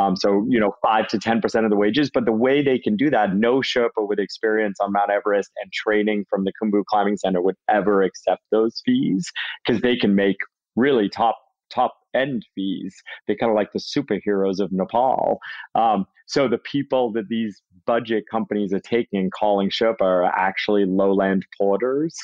[0.00, 2.10] um, so, you know, five to 10% of the wages.
[2.12, 5.70] But the way they can do that, no Sherpa with experience on Mount Everest and
[5.72, 9.30] training from the Khumbu Climbing Center would ever accept those fees
[9.64, 10.36] because they can make
[10.76, 11.36] really top
[11.70, 12.96] top end fees.
[13.28, 15.38] They kind of like the superheroes of Nepal.
[15.74, 20.84] Um, so the people that these budget companies are taking and calling Sherpa are actually
[20.84, 22.16] lowland porters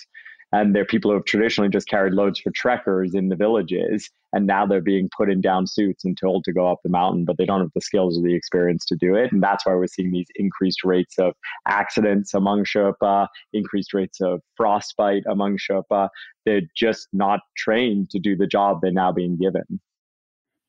[0.53, 4.47] and they're people who have traditionally just carried loads for trekkers in the villages and
[4.47, 7.37] now they're being put in down suits and told to go up the mountain but
[7.39, 9.33] they don't have the skills or the experience to do it.
[9.33, 11.35] And that's why we're seeing these increased rates of
[11.67, 16.09] accidents among sherpa increased rates of frostbite among sherpa.
[16.45, 19.81] They're just not trained to do the job they're now being given.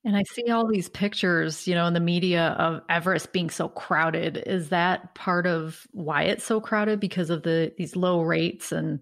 [0.05, 3.67] And I see all these pictures, you know, in the media of Everest being so
[3.67, 4.41] crowded.
[4.45, 7.01] Is that part of why it's so crowded?
[7.01, 9.01] Because of the these low rates and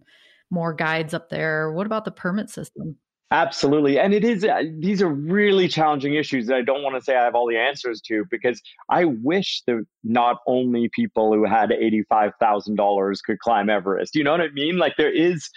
[0.51, 1.71] more guides up there.
[1.71, 2.97] What about the permit system?
[3.31, 3.99] Absolutely.
[3.99, 7.15] And it is, uh, these are really challenging issues that I don't want to say
[7.15, 11.71] I have all the answers to because I wish that not only people who had
[11.71, 14.15] $85,000 could climb Everest.
[14.15, 14.77] You know what I mean?
[14.77, 15.49] Like there is,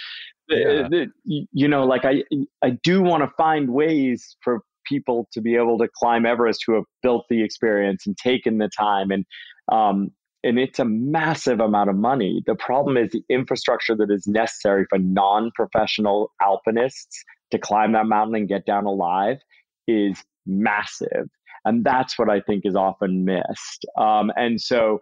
[0.49, 0.89] yeah.
[0.89, 2.25] the, you know, like I,
[2.65, 6.73] I do want to find ways for people to be able to climb Everest who
[6.73, 9.11] have built the experience and taken the time.
[9.11, 9.27] And,
[9.71, 10.11] um,
[10.45, 12.43] and it's a massive amount of money.
[12.47, 18.07] The problem is the infrastructure that is necessary for non professional alpinists to climb that
[18.07, 19.39] mountain and get down alive
[19.87, 21.29] is massive.
[21.65, 23.85] And that's what I think is often missed.
[23.99, 25.01] Um, and so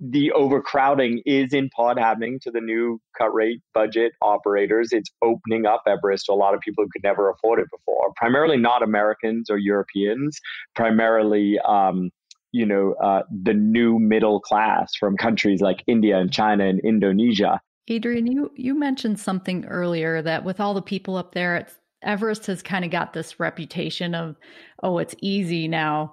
[0.00, 4.88] the overcrowding is in part happening to the new cut rate budget operators.
[4.92, 8.12] It's opening up Everest to a lot of people who could never afford it before,
[8.16, 10.38] primarily not Americans or Europeans,
[10.74, 11.58] primarily.
[11.60, 12.10] Um,
[12.52, 17.60] you know uh, the new middle class from countries like India and China and Indonesia.
[17.88, 22.46] Adrian, you you mentioned something earlier that with all the people up there, it's, Everest
[22.46, 24.36] has kind of got this reputation of
[24.82, 26.12] oh, it's easy now.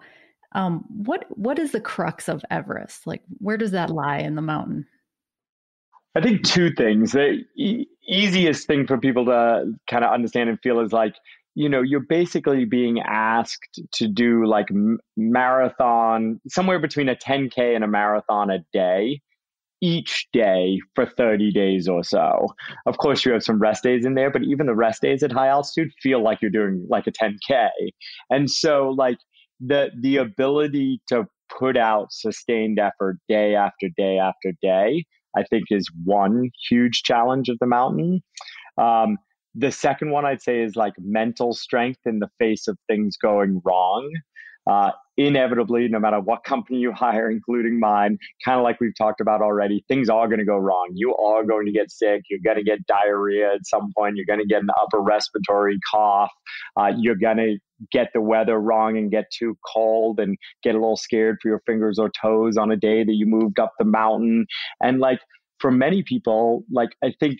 [0.54, 3.06] Um, what what is the crux of Everest?
[3.06, 4.86] Like, where does that lie in the mountain?
[6.15, 7.12] I think two things.
[7.12, 11.15] The e- easiest thing for people to kind of understand and feel is like
[11.58, 14.67] you know you're basically being asked to do like
[15.17, 19.20] marathon somewhere between a 10k and a marathon a day
[19.82, 22.48] each day for 30 days or so.
[22.88, 25.32] Of course, you have some rest days in there, but even the rest days at
[25.32, 27.70] high altitude feel like you're doing like a 10K.
[28.32, 29.20] And so, like,
[29.60, 31.28] the, the ability to
[31.60, 37.48] put out sustained effort day after day after day, I think is one huge challenge
[37.48, 38.24] of the mountain.
[38.80, 39.17] Um,
[39.58, 43.62] the second one I'd say is like mental strength in the face of things going
[43.65, 44.10] wrong.
[44.70, 49.20] Uh, inevitably, no matter what company you hire, including mine, kind of like we've talked
[49.20, 50.91] about already, things are going to go wrong.
[50.93, 52.24] You are going to get sick.
[52.30, 54.15] You're going to get diarrhea at some point.
[54.15, 56.32] You're going to get an upper respiratory cough.
[56.80, 57.58] Uh, you're going to
[57.91, 61.62] get the weather wrong and get too cold and get a little scared for your
[61.65, 64.46] fingers or toes on a day that you moved up the mountain.
[64.84, 65.20] And like
[65.60, 67.38] for many people, like I think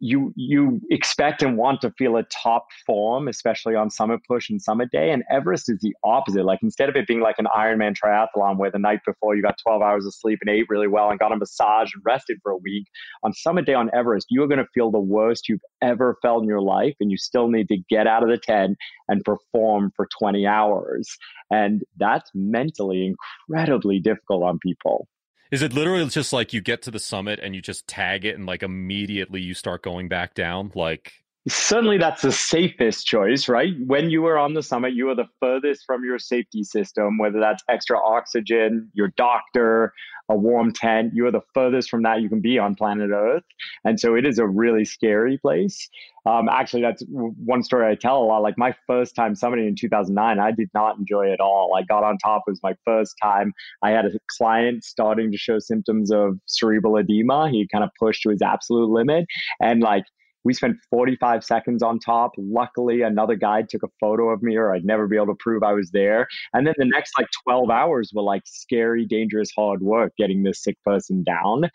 [0.00, 4.60] you you expect and want to feel a top form, especially on summit push and
[4.60, 5.10] summit day.
[5.10, 6.44] And Everest is the opposite.
[6.44, 9.56] Like instead of it being like an Ironman triathlon where the night before you got
[9.62, 12.50] 12 hours of sleep and ate really well and got a massage and rested for
[12.50, 12.86] a week,
[13.22, 16.42] on summit day on Everest, you are going to feel the worst you've ever felt
[16.42, 19.92] in your life, and you still need to get out of the tent and perform
[19.96, 21.08] for 20 hours.
[21.50, 23.14] And that's mentally
[23.48, 25.08] incredibly difficult on people.
[25.50, 28.36] Is it literally just like you get to the summit and you just tag it
[28.36, 30.70] and like immediately you start going back down?
[30.74, 33.72] Like certainly that's the safest choice, right?
[33.86, 37.40] When you are on the summit, you are the furthest from your safety system, whether
[37.40, 39.92] that's extra oxygen, your doctor,
[40.28, 43.42] a warm tent, you are the furthest from that you can be on planet Earth.
[43.84, 45.88] And so it is a really scary place.
[46.26, 48.42] Um, actually, that's one story I tell a lot.
[48.42, 51.74] Like my first time summiting in 2009, I did not enjoy it at all.
[51.74, 53.52] I got on top, it was my first time.
[53.82, 57.50] I had a client starting to show symptoms of cerebral edema.
[57.50, 59.26] He kind of pushed to his absolute limit.
[59.60, 60.04] And like,
[60.44, 62.32] we spent 45 seconds on top.
[62.36, 65.62] Luckily, another guide took a photo of me, or I'd never be able to prove
[65.62, 66.26] I was there.
[66.54, 70.62] And then the next like 12 hours were like scary, dangerous, hard work getting this
[70.62, 71.70] sick person down.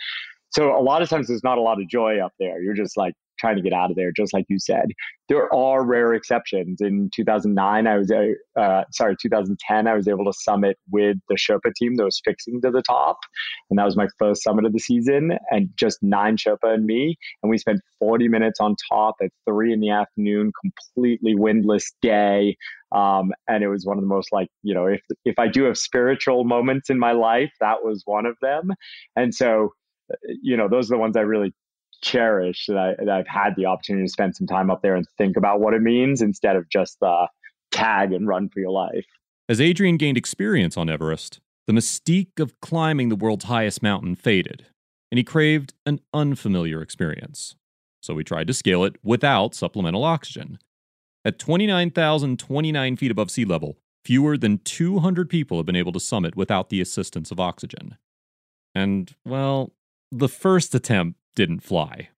[0.51, 2.61] So a lot of times there's not a lot of joy up there.
[2.61, 4.85] You're just like, trying to get out of there, just like you said.
[5.27, 6.81] There are rare exceptions.
[6.81, 11.73] In 2009, I was, uh, sorry, 2010, I was able to summit with the Sherpa
[11.75, 13.17] team that was fixing to the top.
[13.69, 17.17] And that was my first summit of the season, and just nine Sherpa and me.
[17.41, 22.55] And we spent 40 minutes on top at three in the afternoon, completely windless day.
[22.91, 25.63] Um, and it was one of the most like, you know, if, if I do
[25.65, 28.71] have spiritual moments in my life, that was one of them.
[29.15, 29.73] And so,
[30.11, 31.53] uh, you know, those are the ones I really
[32.01, 35.05] cherish that, I, that I've had the opportunity to spend some time up there and
[35.17, 37.27] think about what it means instead of just the
[37.71, 39.05] tag and run for your life.
[39.47, 44.65] As Adrian gained experience on Everest, the mystique of climbing the world's highest mountain faded,
[45.11, 47.55] and he craved an unfamiliar experience.
[48.01, 50.59] So he tried to scale it without supplemental oxygen.
[51.23, 56.35] At 29,029 feet above sea level, fewer than 200 people have been able to summit
[56.35, 57.97] without the assistance of oxygen.
[58.75, 59.71] And, well,
[60.11, 62.09] the first attempt didn't fly?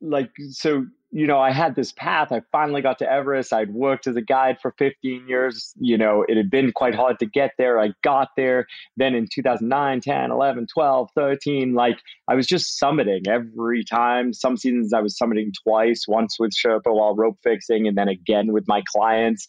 [0.00, 2.30] Like, so, you know, I had this path.
[2.30, 3.52] I finally got to Everest.
[3.52, 5.74] I'd worked as a guide for 15 years.
[5.78, 7.80] You know, it had been quite hard to get there.
[7.80, 8.66] I got there.
[8.96, 14.32] Then in 2009, 10, 11, 12, 13, like I was just summiting every time.
[14.32, 18.52] Some seasons I was summiting twice, once with Sherpa while rope fixing, and then again
[18.52, 19.46] with my clients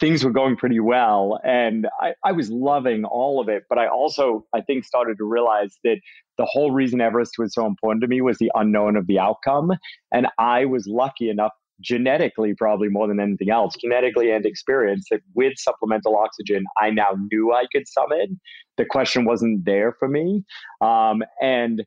[0.00, 3.86] things were going pretty well and I, I, was loving all of it but i
[3.86, 5.98] also i think started to realize that
[6.36, 9.72] the whole reason everest was so important to me was the unknown of the outcome.
[10.12, 15.20] And i was lucky enough genetically probably more than anything else genetically and experience that
[15.34, 18.30] with supplemental oxygen i now knew i could summit.
[18.76, 20.44] The question wasn't there for me.
[20.80, 21.84] Um, and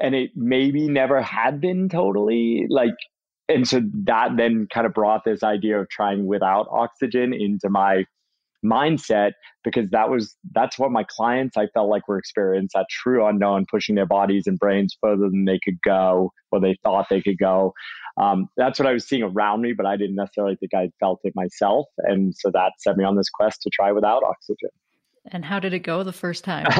[0.00, 2.94] and it maybe never had been totally like
[3.48, 8.04] and so that then kind of brought this idea of trying without oxygen into my
[8.64, 13.26] mindset because that was that's what my clients I felt like were experiencing that true
[13.26, 17.20] unknown, pushing their bodies and brains further than they could go or they thought they
[17.20, 17.72] could go.
[18.20, 21.20] Um, that's what I was seeing around me, but I didn't necessarily think I felt
[21.24, 24.70] it myself, and so that set me on this quest to try without oxygen.
[25.30, 26.66] And how did it go the first time?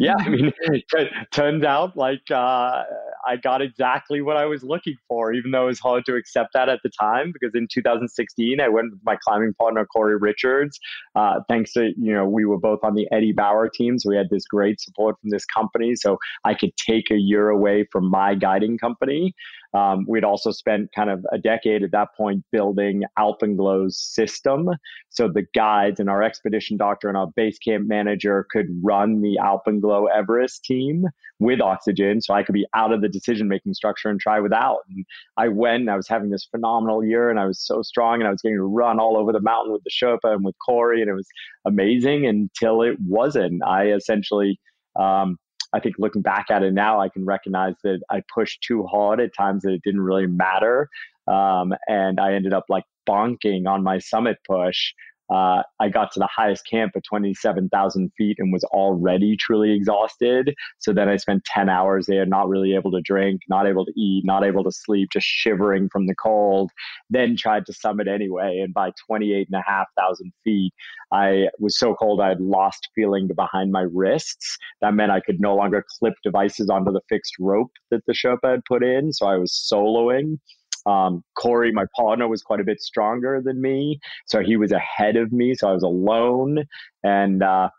[0.00, 0.84] yeah, I mean, it
[1.32, 2.82] turns out like uh,
[3.26, 6.50] I got exactly what I was looking for, even though it was hard to accept
[6.54, 7.32] that at the time.
[7.32, 10.78] Because in 2016, I went with my climbing partner Cory Richards.
[11.14, 14.16] Uh, thanks to you know, we were both on the Eddie Bauer team, so we
[14.16, 15.94] had this great support from this company.
[15.96, 19.34] So I could take a year away from my guiding company.
[19.74, 24.70] Um, we'd also spent kind of a decade at that point building Alpenglow's system.
[25.10, 29.36] So the guides and our expedition doctor and our base camp manager could run the
[29.42, 31.06] Alpenglow Everest team
[31.40, 32.20] with oxygen.
[32.20, 34.80] So I could be out of the decision making structure and try without.
[34.90, 35.04] And
[35.36, 38.28] I went and I was having this phenomenal year and I was so strong and
[38.28, 41.00] I was getting to run all over the mountain with the Sherpa and with Cory.
[41.00, 41.28] And it was
[41.64, 43.62] amazing until it wasn't.
[43.64, 44.58] I essentially,
[44.98, 45.38] um,
[45.72, 49.20] I think looking back at it now, I can recognize that I pushed too hard
[49.20, 50.88] at times that it didn't really matter.
[51.26, 54.92] Um, and I ended up like bonking on my summit push
[55.32, 60.54] uh, I got to the highest camp at 27,000 feet and was already truly exhausted.
[60.78, 63.92] So then I spent 10 hours there, not really able to drink, not able to
[63.96, 66.70] eat, not able to sleep, just shivering from the cold.
[67.10, 68.60] Then tried to summit anyway.
[68.62, 70.72] And by 28,500 feet,
[71.12, 74.58] I was so cold I had lost feeling behind my wrists.
[74.80, 78.50] That meant I could no longer clip devices onto the fixed rope that the Sherpa
[78.50, 79.12] had put in.
[79.12, 80.38] So I was soloing.
[80.86, 85.16] Um, Cory, my partner, was quite a bit stronger than me, so he was ahead
[85.16, 85.54] of me.
[85.54, 86.64] So I was alone,
[87.02, 87.70] and uh,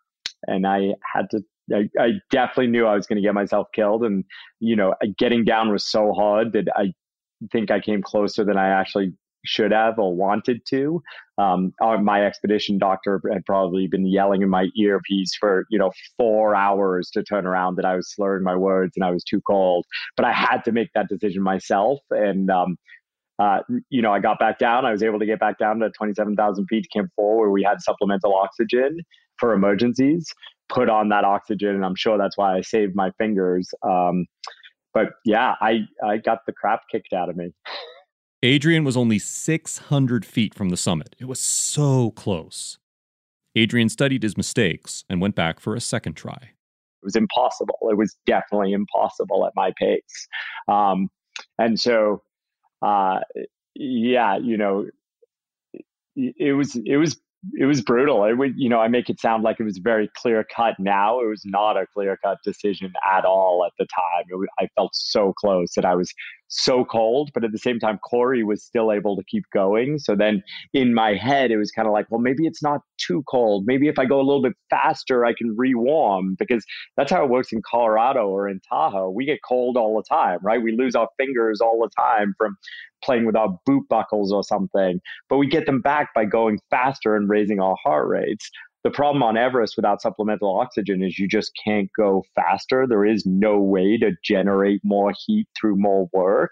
[0.48, 1.42] and I had to.
[1.74, 4.24] I, I definitely knew I was going to get myself killed, and
[4.60, 6.94] you know, getting down was so hard that I
[7.52, 9.14] think I came closer than I actually
[9.46, 11.02] should have or wanted to.
[11.38, 16.56] Um, my expedition doctor had probably been yelling in my earpiece for you know four
[16.56, 19.86] hours to turn around that I was slurring my words and I was too cold.
[20.16, 22.78] But I had to make that decision myself, and um,
[23.40, 24.86] uh, you know I got back down.
[24.86, 27.38] I was able to get back down to twenty seven thousand feet to Camp Four,
[27.40, 28.98] where we had supplemental oxygen
[29.38, 30.26] for emergencies.
[30.70, 33.70] Put on that oxygen, and I'm sure that's why I saved my fingers.
[33.84, 34.26] Um,
[34.94, 37.52] but yeah, I I got the crap kicked out of me.
[38.46, 41.16] Adrian was only 600 feet from the summit.
[41.20, 42.78] It was so close.
[43.56, 46.38] Adrian studied his mistakes and went back for a second try.
[46.42, 47.76] It was impossible.
[47.90, 50.28] It was definitely impossible at my pace.
[50.68, 51.10] Um,
[51.58, 52.22] and so,
[52.84, 53.22] uh,
[53.74, 54.90] yeah, you know,
[56.16, 57.20] it was it was
[57.58, 58.26] it was brutal.
[58.26, 60.76] It would, you know, I make it sound like it was very clear cut.
[60.80, 64.26] Now it was not a clear cut decision at all at the time.
[64.32, 66.12] Was, I felt so close that I was
[66.48, 70.00] so cold, but at the same time, Cory was still able to keep going.
[70.00, 70.44] So then
[70.74, 73.64] in my head, it was kind of like, well, maybe it's not too cold.
[73.66, 76.66] Maybe if I go a little bit faster, I can rewarm because
[76.98, 79.10] that's how it works in Colorado or in Tahoe.
[79.10, 80.62] We get cold all the time, right?
[80.62, 82.58] We lose our fingers all the time from
[83.04, 87.16] playing with our boot buckles or something, but we get them back by going faster
[87.16, 88.50] and raising our heart rates.
[88.86, 92.86] The problem on Everest without supplemental oxygen is you just can't go faster.
[92.88, 96.52] There is no way to generate more heat through more work.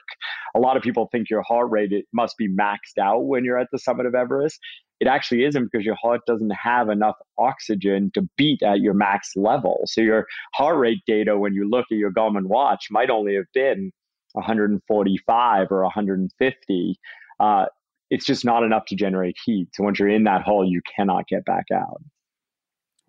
[0.56, 3.60] A lot of people think your heart rate it must be maxed out when you're
[3.60, 4.60] at the summit of Everest.
[5.00, 9.34] It actually isn't because your heart doesn't have enough oxygen to beat at your max
[9.36, 9.82] level.
[9.86, 10.26] So your
[10.56, 13.92] heart rate data when you look at your Garmin watch might only have been
[14.32, 17.00] 145 or 150.
[17.40, 17.66] Uh,
[18.10, 19.68] it's just not enough to generate heat.
[19.74, 22.02] So once you're in that hole, you cannot get back out.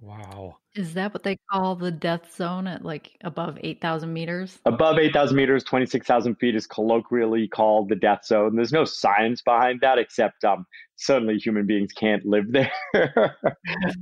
[0.05, 0.59] Wow.
[0.75, 4.59] Is that what they call the death zone at like above 8,000 meters?
[4.67, 8.55] Above 8,000 meters, 26,000 feet is colloquially called the death zone.
[8.55, 12.71] There's no science behind that, except um, certainly human beings can't live there.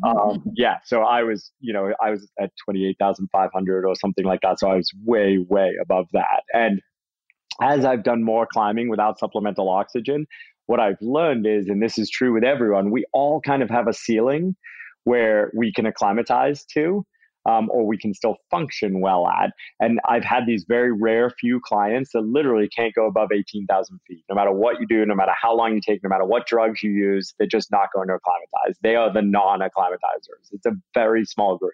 [0.05, 0.79] um, yeah.
[0.85, 4.59] So I was, you know, I was at 28,500 or something like that.
[4.59, 6.43] So I was way, way above that.
[6.53, 6.81] And
[7.61, 10.27] as I've done more climbing without supplemental oxygen,
[10.67, 13.87] what I've learned is, and this is true with everyone, we all kind of have
[13.87, 14.57] a ceiling
[15.05, 17.05] where we can acclimatize to.
[17.45, 19.51] Um, or we can still function well at.
[19.81, 24.23] And I've had these very rare few clients that literally can't go above 18,000 feet.
[24.29, 26.85] No matter what you do, no matter how long you take, no matter what drugs
[26.85, 28.79] you use, they're just not going to acclimatize.
[28.81, 30.53] They are the non acclimatizers.
[30.53, 31.73] It's a very small group.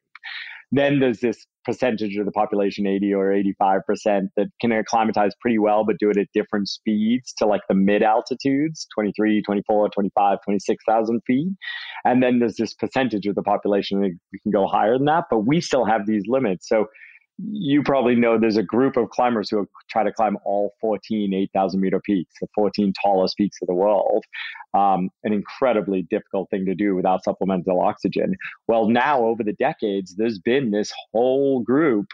[0.71, 5.85] Then there's this percentage of the population, 80 or 85%, that can acclimatize pretty well,
[5.85, 11.21] but do it at different speeds to like the mid altitudes 23, 24, 25, 26,000
[11.27, 11.49] feet.
[12.05, 14.11] And then there's this percentage of the population that
[14.43, 16.69] can go higher than that, but we still have these limits.
[16.69, 16.87] So
[17.39, 21.81] you probably know there's a group of climbers who try to climb all 14 8,000
[21.81, 24.25] meter peaks, the 14 tallest peaks of the world.
[24.75, 28.35] Um, an incredibly difficult thing to do without supplemental oxygen.
[28.67, 32.07] Well, now over the decades, there's been this whole group,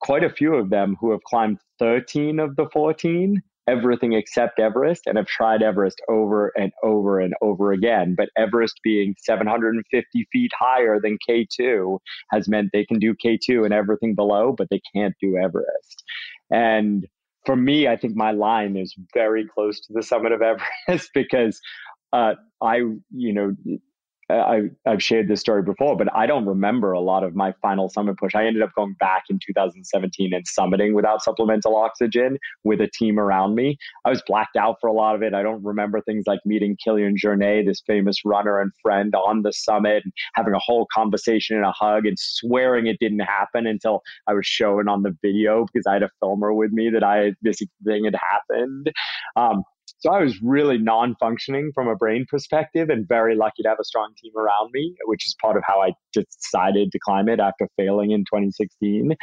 [0.00, 5.06] quite a few of them, who have climbed 13 of the 14 everything except Everest
[5.06, 8.14] and have tried Everest over and over and over again.
[8.16, 11.98] But Everest being 750 feet higher than K2
[12.30, 16.02] has meant they can do K2 and everything below, but they can't do Everest.
[16.50, 17.06] And
[17.44, 20.40] for me, I think my line is very close to the summit of
[20.88, 21.60] Everest because
[22.12, 22.76] uh, I,
[23.10, 23.54] you know,
[24.30, 27.88] I, I've shared this story before, but I don't remember a lot of my final
[27.88, 28.34] summit push.
[28.34, 33.18] I ended up going back in 2017 and summiting without supplemental oxygen with a team
[33.18, 33.78] around me.
[34.04, 35.32] I was blacked out for a lot of it.
[35.32, 39.52] I don't remember things like meeting Kilian Jornet, this famous runner and friend on the
[39.52, 44.02] summit, and having a whole conversation and a hug and swearing it didn't happen until
[44.26, 47.32] I was showing on the video because I had a filmer with me that I
[47.40, 48.92] this thing had happened.
[49.36, 49.62] Um,
[49.98, 53.78] so I was really non functioning from a brain perspective and very lucky to have
[53.80, 57.40] a strong team around me, which is part of how I decided to climb it
[57.40, 59.16] after failing in 2016.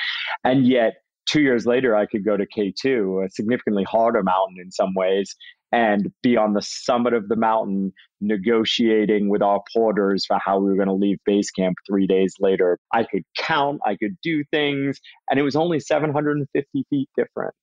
[0.44, 0.96] And yet,
[1.28, 5.34] two years later, I could go to K2, a significantly harder mountain in some ways,
[5.72, 10.70] and be on the summit of the mountain negotiating with our porters for how we
[10.70, 12.80] were going to leave base camp three days later.
[12.94, 15.00] I could count, I could do things,
[15.30, 17.54] and it was only 750 feet different.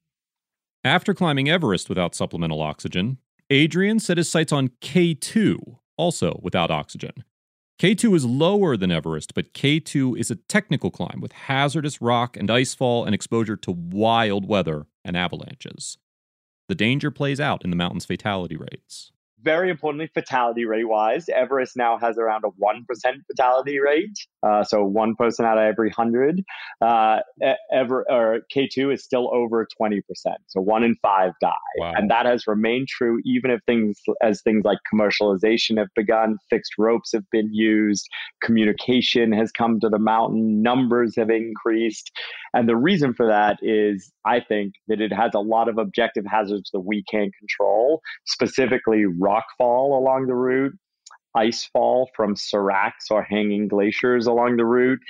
[0.85, 3.19] After climbing Everest without supplemental oxygen,
[3.51, 7.23] Adrian set his sights on K2, also without oxygen.
[7.81, 12.49] K2 is lower than Everest, but K2 is a technical climb with hazardous rock and
[12.49, 15.99] icefall and exposure to wild weather and avalanches.
[16.69, 19.13] The danger plays out in the mountain's fatality rates.
[19.41, 22.85] Very importantly, fatality rate wise, Everest now has around a 1%
[23.29, 24.19] fatality rate.
[24.43, 26.43] Uh, so one person out of every hundred.
[26.81, 27.21] Uh,
[27.73, 30.01] ever or K2 is still over 20%.
[30.47, 31.53] So one in five die.
[31.79, 31.93] Wow.
[31.97, 36.73] And that has remained true even if things as things like commercialization have begun, fixed
[36.79, 38.09] ropes have been used,
[38.43, 42.11] communication has come to the mountain, numbers have increased.
[42.55, 46.25] And the reason for that is I think that it has a lot of objective
[46.27, 50.75] hazards that we can't control, specifically rockfall along the route,
[51.35, 55.01] ice fall from seracs or hanging glaciers along the route,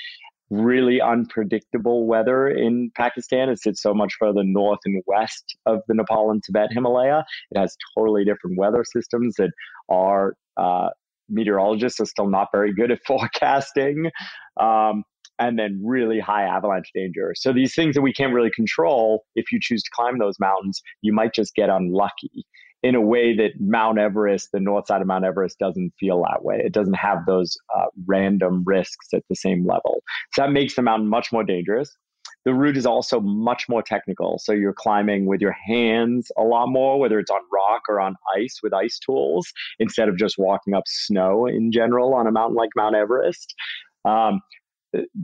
[0.51, 3.49] really unpredictable weather in Pakistan.
[3.49, 7.25] It sits so much further north and west of the Nepal and Tibet Himalaya.
[7.51, 9.51] It has totally different weather systems that
[9.91, 10.91] our uh,
[11.29, 14.11] meteorologists are still not very good at forecasting.
[14.61, 15.05] Um,
[15.39, 17.33] and then really high avalanche danger.
[17.35, 20.83] So these things that we can't really control, if you choose to climb those mountains,
[21.01, 22.47] you might just get unlucky
[22.83, 26.45] in a way that Mount Everest, the north side of Mount Everest, doesn't feel that
[26.45, 26.61] way.
[26.65, 30.03] It doesn't have those uh, random risks at the same level.
[30.35, 31.97] So that makes the mountain much more dangerous.
[32.45, 34.41] The route is also much more technical.
[34.43, 38.17] So you're climbing with your hands a lot more, whether it's on rock or on
[38.37, 42.57] ice with ice tools, instead of just walking up snow in general on a mountain
[42.57, 43.55] like Mount Everest.
[44.05, 44.41] Um,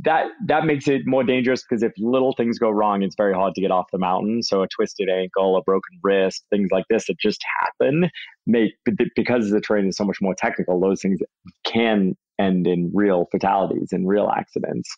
[0.02, 3.54] that that makes it more dangerous because if little things go wrong, it's very hard
[3.54, 4.42] to get off the mountain.
[4.42, 8.10] So a twisted ankle, a broken wrist, things like this that just happen,
[8.46, 8.72] make
[9.14, 10.80] because the terrain is so much more technical.
[10.80, 11.20] Those things
[11.64, 14.88] can end in real fatalities and real accidents.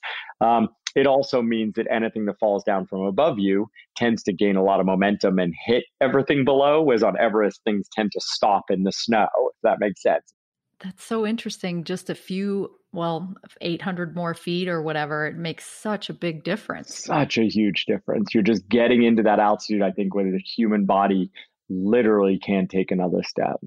[0.40, 4.56] Um, it also means that anything that falls down from above you tends to gain
[4.56, 8.64] a lot of momentum and hit everything below, whereas on Everest things tend to stop
[8.70, 9.28] in the snow.
[9.36, 10.34] If that makes sense.
[10.82, 11.84] That's so interesting.
[11.84, 17.04] Just a few, well, 800 more feet or whatever, it makes such a big difference.
[17.04, 18.32] Such a huge difference.
[18.32, 21.30] You're just getting into that altitude, I think, where the human body
[21.68, 23.60] literally can't take another step.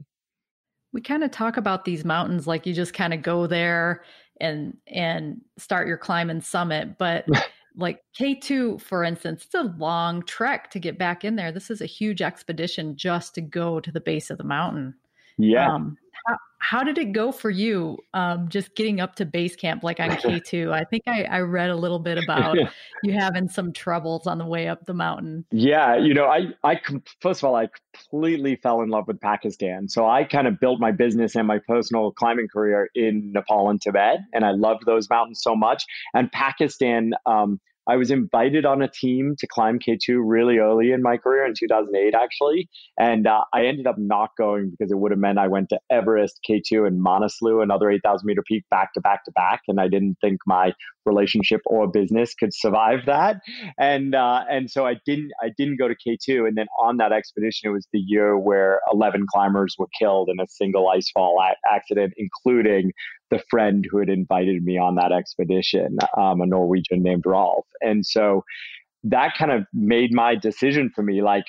[0.91, 4.03] We kind of talk about these mountains like you just kind of go there
[4.39, 7.25] and and start your climb and summit, but
[7.75, 11.51] like K2 for instance, it's a long trek to get back in there.
[11.51, 14.95] This is a huge expedition just to go to the base of the mountain.
[15.37, 15.73] Yeah.
[15.73, 19.83] Um, how, how did it go for you um, just getting up to base camp
[19.83, 20.71] like on K2?
[20.71, 22.57] I think I, I read a little bit about
[23.03, 25.45] you having some troubles on the way up the mountain.
[25.51, 26.79] Yeah, you know, I, I
[27.19, 29.89] first of all, I completely fell in love with Pakistan.
[29.89, 33.81] So I kind of built my business and my personal climbing career in Nepal and
[33.81, 34.19] Tibet.
[34.33, 35.83] And I loved those mountains so much.
[36.13, 41.01] And Pakistan, um, I was invited on a team to climb K2 really early in
[41.01, 42.69] my career in 2008, actually.
[42.97, 45.79] And uh, I ended up not going because it would have meant I went to
[45.89, 49.61] Everest, K2, and Manaslu, another 8,000 meter peak, back to back to back.
[49.67, 50.73] And I didn't think my
[51.05, 53.41] relationship or business could survive that.
[53.77, 56.47] And uh, and so I didn't I didn't go to K2.
[56.47, 60.39] And then on that expedition, it was the year where 11 climbers were killed in
[60.39, 61.35] a single icefall
[61.71, 62.91] accident, including
[63.29, 67.65] the friend who had invited me on that expedition, um, a Norwegian named Rolf.
[67.81, 68.43] And so
[69.03, 71.45] that kind of made my decision for me like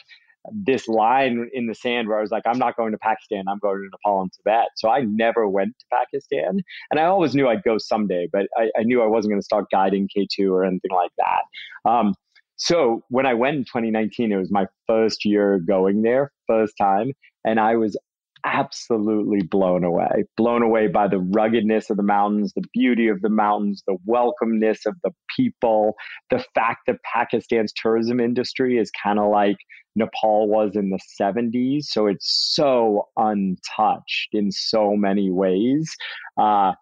[0.53, 3.59] this line in the sand where I was like, I'm not going to Pakistan, I'm
[3.59, 4.69] going to Nepal and Tibet.
[4.77, 6.61] So I never went to Pakistan.
[6.91, 9.45] And I always knew I'd go someday, but I, I knew I wasn't going to
[9.45, 11.91] start guiding K2 or anything like that.
[11.91, 12.15] Um,
[12.57, 17.13] so when I went in 2019, it was my first year going there, first time.
[17.45, 17.97] And I was
[18.45, 20.25] absolutely blown away.
[20.37, 24.87] Blown away by the ruggedness of the mountains, the beauty of the mountains, the welcomeness
[24.87, 25.95] of the people,
[26.31, 29.57] the fact that Pakistan's tourism industry is kind of like
[29.97, 31.85] Nepal was in the 70s.
[31.85, 35.91] So it's so untouched in so many ways.
[36.39, 36.73] Uh,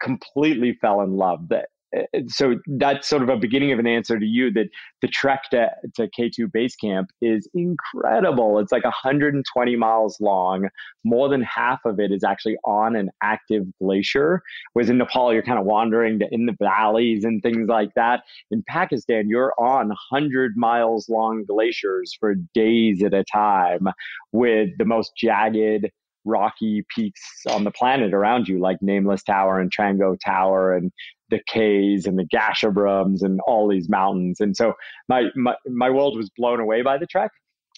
[0.00, 1.48] completely fell in love.
[1.48, 4.68] That Uh, so that's sort of a beginning of an answer to you that
[5.02, 8.58] the trek to, to K2 base camp is incredible.
[8.58, 10.68] It's like 120 miles long.
[11.04, 14.42] More than half of it is actually on an active glacier.
[14.72, 18.22] Whereas in Nepal, you're kind of wandering in the valleys and things like that.
[18.50, 23.88] In Pakistan, you're on 100 miles long glaciers for days at a time
[24.32, 25.90] with the most jagged,
[26.24, 30.92] rocky peaks on the planet around you, like Nameless Tower and Trango Tower and
[31.30, 34.40] the Kays and the Gasherbrums and all these mountains.
[34.40, 34.74] And so
[35.08, 37.30] my, my, my world was blown away by the trek.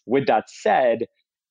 [0.06, 1.06] With that said,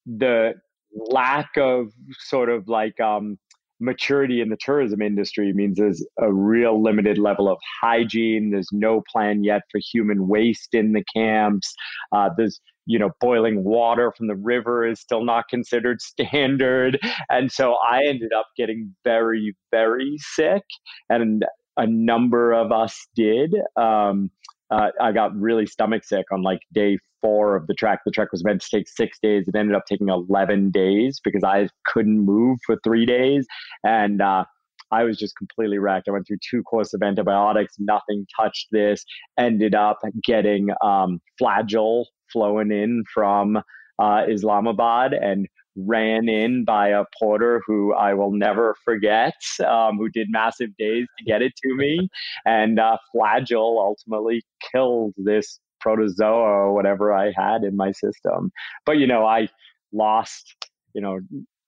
[0.05, 0.53] the
[0.93, 3.37] lack of sort of like um,
[3.81, 8.51] maturity in the tourism industry means there's a real limited level of hygiene.
[8.51, 11.73] There's no plan yet for human waste in the camps.
[12.11, 17.51] Uh, there's you know boiling water from the river is still not considered standard and
[17.51, 20.63] so i ended up getting very very sick
[21.07, 21.45] and
[21.77, 23.53] a number of us did.
[23.75, 24.29] Um,
[24.71, 27.99] uh, I got really stomach sick on like day four of the trek.
[28.05, 29.47] The trek was meant to take six days.
[29.47, 33.45] It ended up taking 11 days because I couldn't move for three days.
[33.83, 34.45] And uh,
[34.91, 36.07] I was just completely wrecked.
[36.07, 39.03] I went through two courses of antibiotics, nothing touched this.
[39.37, 43.57] Ended up getting um, flagyl flowing in from
[43.99, 50.09] uh, Islamabad and ran in by a porter who I will never forget, um, who
[50.09, 52.09] did massive days to get it to me.
[52.45, 58.51] And uh, flagyl ultimately killed this protozoa or whatever I had in my system.
[58.85, 59.47] But, you know, I
[59.91, 60.55] lost,
[60.93, 61.19] you know,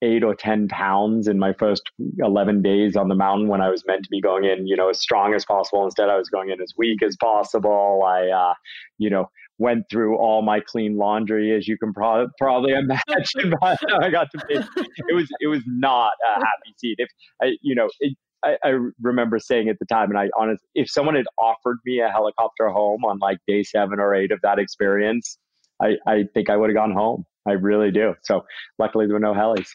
[0.04, 1.84] eight or 10 pounds in my first
[2.20, 4.90] 11 days on the mountain when I was meant to be going in, you know,
[4.90, 5.86] as strong as possible.
[5.86, 8.04] Instead, I was going in as weak as possible.
[8.06, 8.54] I, uh,
[8.98, 13.54] you know, went through all my clean laundry, as you can pro- probably imagine.
[14.02, 16.96] I got to be, it was, it was not a happy scene.
[16.98, 17.10] If
[17.42, 20.90] I, you know, it, I, I, remember saying at the time, and I honestly, if
[20.90, 24.60] someone had offered me a helicopter home on like day seven or eight of that
[24.60, 25.38] experience,
[25.82, 27.26] I, I think I would have gone home.
[27.48, 28.16] I really do.
[28.24, 28.44] So
[28.80, 29.68] luckily there were no helis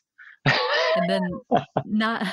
[0.96, 1.22] and then
[1.84, 2.26] not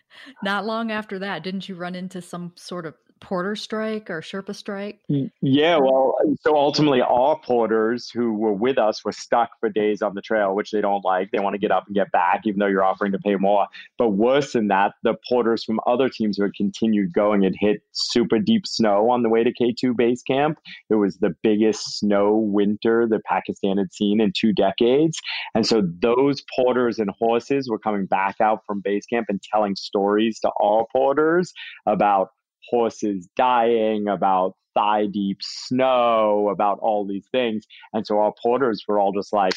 [0.42, 4.54] not long after that, didn't you run into some sort of porter strike or Sherpa
[4.54, 5.00] strike?
[5.40, 10.02] Yeah, well, uh, so ultimately, all porters who were with us were stuck for days
[10.02, 11.30] on the trail, which they don't like.
[11.30, 13.66] They want to get up and get back, even though you're offering to pay more.
[13.98, 17.82] But worse than that, the porters from other teams who had continued going had hit
[17.92, 20.58] super deep snow on the way to K2 base camp.
[20.90, 25.18] It was the biggest snow winter that Pakistan had seen in two decades.
[25.54, 29.76] And so those porters and horses were coming back out from base camp and telling
[29.76, 31.52] stories to all porters
[31.86, 32.30] about
[32.68, 37.66] horses dying, about thigh deep snow, about all these things.
[37.92, 39.54] And so our porters were all just like,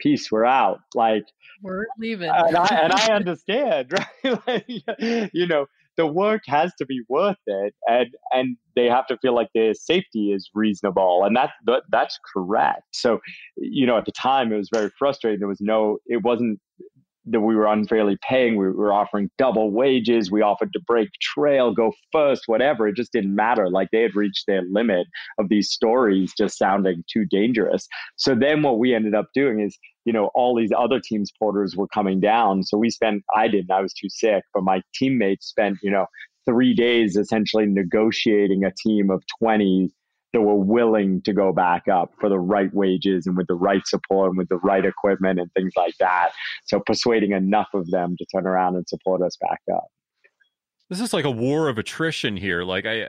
[0.00, 0.80] peace, we're out.
[0.94, 1.24] Like,
[1.62, 2.28] we're leaving.
[2.28, 3.92] and, I, and I understand,
[4.24, 4.38] right?
[4.46, 5.66] like, you know,
[5.96, 9.74] the work has to be worth it and and they have to feel like their
[9.74, 13.20] safety is reasonable and that, that that's correct so
[13.56, 16.58] you know at the time it was very frustrating there was no it wasn't
[17.26, 18.56] that we were unfairly paying.
[18.56, 20.30] We were offering double wages.
[20.30, 22.88] We offered to break trail, go first, whatever.
[22.88, 23.70] It just didn't matter.
[23.70, 25.06] Like they had reached their limit
[25.38, 27.86] of these stories just sounding too dangerous.
[28.16, 31.76] So then what we ended up doing is, you know, all these other teams porters
[31.76, 32.64] were coming down.
[32.64, 36.06] So we spent, I didn't, I was too sick, but my teammates spent, you know,
[36.44, 39.90] three days essentially negotiating a team of 20
[40.32, 43.86] that were willing to go back up for the right wages and with the right
[43.86, 46.30] support and with the right equipment and things like that.
[46.64, 49.86] So persuading enough of them to turn around and support us back up.
[50.88, 52.64] This is like a war of attrition here.
[52.64, 53.08] Like I,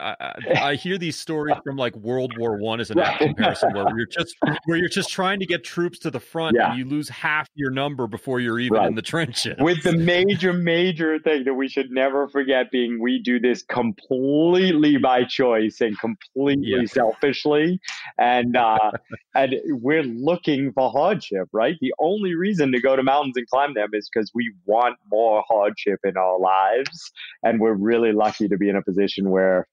[0.00, 3.18] I, I, hear these stories from like World War One as an right.
[3.18, 4.36] comparison, where you're just
[4.66, 6.70] where you're just trying to get troops to the front, yeah.
[6.70, 8.88] and you lose half your number before you're even right.
[8.88, 9.56] in the trenches.
[9.58, 14.96] With the major, major thing that we should never forget being, we do this completely
[14.96, 16.86] by choice and completely yeah.
[16.86, 17.80] selfishly,
[18.18, 18.90] and uh,
[19.34, 21.48] and we're looking for hardship.
[21.52, 24.96] Right, the only reason to go to mountains and climb them is because we want
[25.10, 27.10] more hardship in our lives,
[27.42, 29.66] and we're really lucky to be in a position where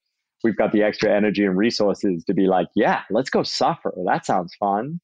[0.45, 3.91] we've got the extra energy and resources to be like, yeah, let's go suffer.
[4.05, 5.01] That sounds fun.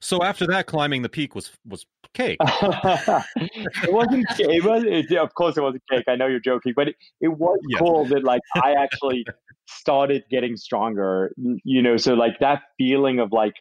[0.00, 2.38] So after that, climbing the peak was was cake.
[2.42, 4.26] it wasn't.
[4.40, 4.82] It was.
[4.84, 6.04] It, of course, it wasn't cake.
[6.08, 7.78] I know you're joking, but it, it was yeah.
[7.78, 9.24] cool that like I actually
[9.68, 11.32] started getting stronger.
[11.36, 13.54] You know, so like that feeling of like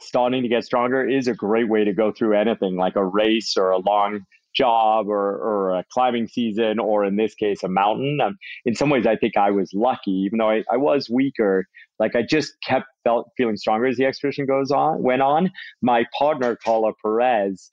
[0.00, 3.54] starting to get stronger is a great way to go through anything, like a race
[3.58, 4.20] or a long
[4.56, 8.20] job or, or a climbing season, or in this case, a mountain.
[8.20, 11.66] Um, in some ways, I think I was lucky, even though I, I was weaker.
[11.98, 15.50] Like I just kept felt feeling stronger as the expedition goes on, went on.
[15.82, 17.70] My partner, Carla Perez,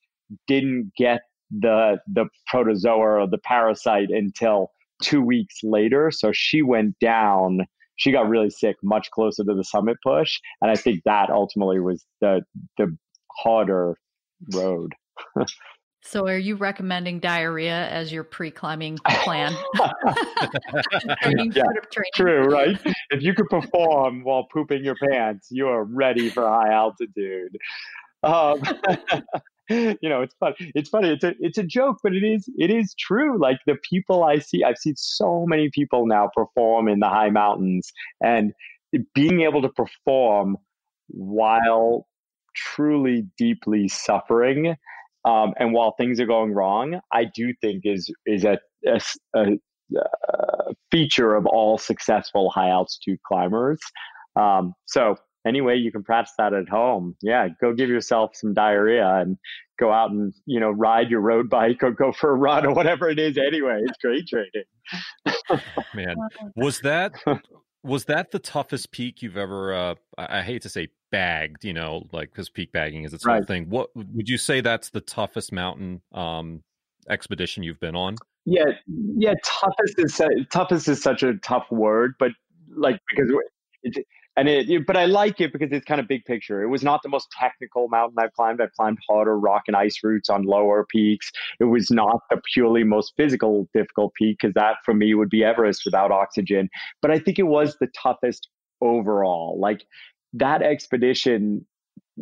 [0.48, 1.22] didn't get
[1.52, 4.72] the the protozoa or the parasite until
[5.02, 6.12] two weeks later.
[6.12, 7.62] So she went down.
[7.96, 11.80] She got really sick much closer to the summit push, and I think that ultimately
[11.80, 12.42] was the
[12.78, 12.96] the
[13.32, 13.98] harder
[14.54, 14.94] road.
[16.06, 19.56] So, are you recommending diarrhea as your pre-climbing plan?
[21.22, 21.64] training, yeah,
[22.14, 22.78] true, right?
[23.10, 27.58] If you could perform while pooping your pants, you are ready for high altitude.
[28.22, 28.62] Um,
[29.70, 30.56] you know, it's funny.
[30.76, 31.10] It's funny.
[31.10, 33.40] It's a it's a joke, but it is it is true.
[33.40, 37.30] Like the people I see, I've seen so many people now perform in the high
[37.30, 37.92] mountains,
[38.22, 38.52] and
[39.16, 40.58] being able to perform
[41.08, 42.08] while
[42.56, 44.76] truly deeply suffering
[45.26, 49.02] um, and while things are going wrong, I do think is is a, a,
[49.36, 49.46] a,
[49.96, 53.80] a feature of all successful high altitude climbers.
[54.36, 55.16] Um, so
[55.46, 57.16] anyway, you can practice that at home.
[57.22, 59.38] Yeah, go give yourself some diarrhea and
[59.80, 62.74] go out and you know ride your road bike or go for a run or
[62.74, 63.38] whatever it is.
[63.38, 65.62] Anyway, it's great training.
[65.94, 66.16] Man,
[66.56, 67.14] was that
[67.84, 69.74] was that the toughest peak you've ever?
[69.74, 73.38] Uh, I hate to say bagged, you know, like because peak bagging is its right.
[73.38, 73.70] own thing.
[73.70, 76.64] What would you say that's the toughest mountain um,
[77.10, 78.16] expedition you've been on?
[78.46, 79.34] Yeah, yeah.
[79.44, 80.22] Toughest is
[80.52, 82.32] toughest is such a tough word, but
[82.76, 83.32] like because
[83.84, 84.06] it,
[84.36, 86.64] and it, but I like it because it's kind of big picture.
[86.64, 88.62] It was not the most technical mountain I've climbed.
[88.62, 91.32] I've climbed harder rock and ice routes on lower peaks.
[91.60, 95.44] It was not the purely most physical difficult peak because that for me would be
[95.44, 96.70] Everest without oxygen.
[97.02, 98.50] But I think it was the toughest
[98.82, 99.60] overall.
[99.60, 99.86] Like
[100.34, 101.66] that expedition,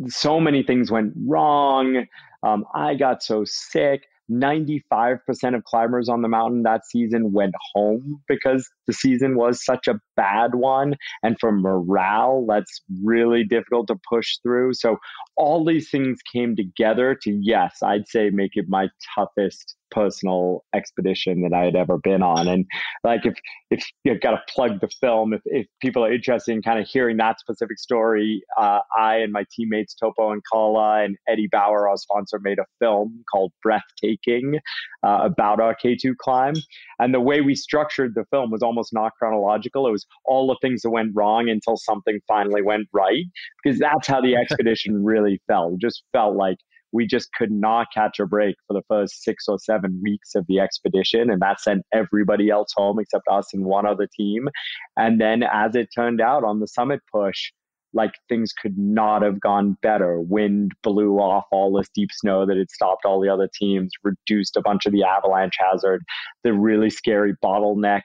[0.08, 2.06] so many things went wrong.
[2.44, 4.04] Um, I got so sick.
[4.32, 5.20] 95%
[5.56, 10.00] of climbers on the mountain that season went home because the season was such a
[10.16, 10.96] bad one.
[11.24, 14.74] And for morale, that's really difficult to push through.
[14.74, 14.98] So,
[15.38, 21.42] all these things came together to, yes, I'd say make it my toughest personal expedition
[21.42, 22.48] that I had ever been on.
[22.48, 22.66] And
[23.04, 23.36] like, if
[23.70, 26.88] if you've got to plug the film, if, if people are interested in kind of
[26.88, 31.88] hearing that specific story, uh, I and my teammates Topo and Carla and Eddie Bauer,
[31.88, 34.60] our sponsor, made a film called Breathtaking
[35.04, 36.56] uh, about our K2 climb.
[37.00, 39.88] And the way we structured the film was almost not chronological.
[39.88, 43.26] It was all the things that went wrong until something finally went right,
[43.64, 45.74] because that's how the expedition really felt.
[45.74, 46.58] It just felt like
[46.94, 50.46] we just could not catch a break for the first six or seven weeks of
[50.48, 51.30] the expedition.
[51.30, 54.50] And that sent everybody else home except us and one other team.
[54.98, 57.52] And then, as it turned out on the summit push,
[57.94, 60.22] like things could not have gone better.
[60.22, 64.56] Wind blew off all this deep snow that had stopped all the other teams, reduced
[64.56, 66.02] a bunch of the avalanche hazard.
[66.44, 68.04] The really scary bottleneck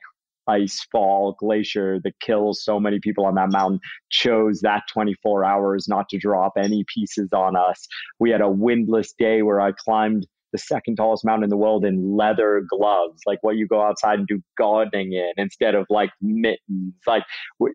[0.48, 3.80] ice fall glacier that kills so many people on that mountain
[4.10, 7.86] chose that 24 hours not to drop any pieces on us.
[8.18, 11.84] We had a windless day where I climbed the second tallest mountain in the world
[11.84, 16.10] in leather gloves, like what you go outside and do gardening in instead of like
[16.22, 16.94] mittens.
[17.06, 17.24] Like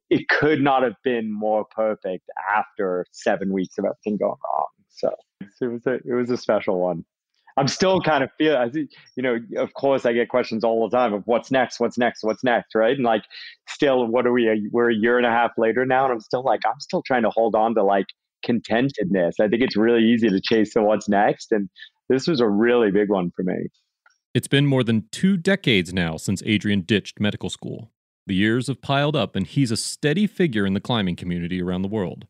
[0.10, 4.68] it could not have been more perfect after seven weeks of everything going wrong.
[4.90, 5.12] So
[5.62, 7.06] it was a it was a special one.
[7.58, 11.14] I'm still kind of feel, you know, of course I get questions all the time
[11.14, 12.96] of what's next, what's next, what's next, right?
[12.96, 13.24] And like,
[13.68, 14.70] still, what are we?
[14.72, 17.24] We're a year and a half later now, and I'm still like, I'm still trying
[17.24, 18.06] to hold on to like
[18.46, 19.34] contentedness.
[19.40, 21.70] I think it's really easy to chase the what's next, and
[22.10, 23.68] this was a really big one for me.
[24.34, 27.92] It's been more than two decades now since Adrian ditched medical school.
[28.28, 31.82] The years have piled up, and he's a steady figure in the climbing community around
[31.82, 32.28] the world.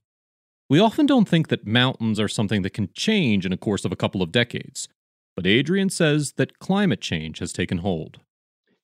[0.70, 3.92] We often don't think that mountains are something that can change in a course of
[3.92, 4.88] a couple of decades,
[5.36, 8.20] but Adrian says that climate change has taken hold.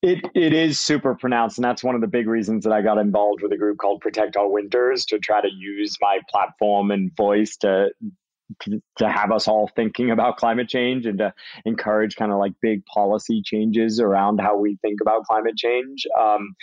[0.00, 2.98] It it is super pronounced, and that's one of the big reasons that I got
[2.98, 7.14] involved with a group called Protect Our Winters to try to use my platform and
[7.16, 7.90] voice to
[8.62, 11.34] to, to have us all thinking about climate change and to
[11.64, 16.06] encourage kind of like big policy changes around how we think about climate change.
[16.18, 16.54] Um,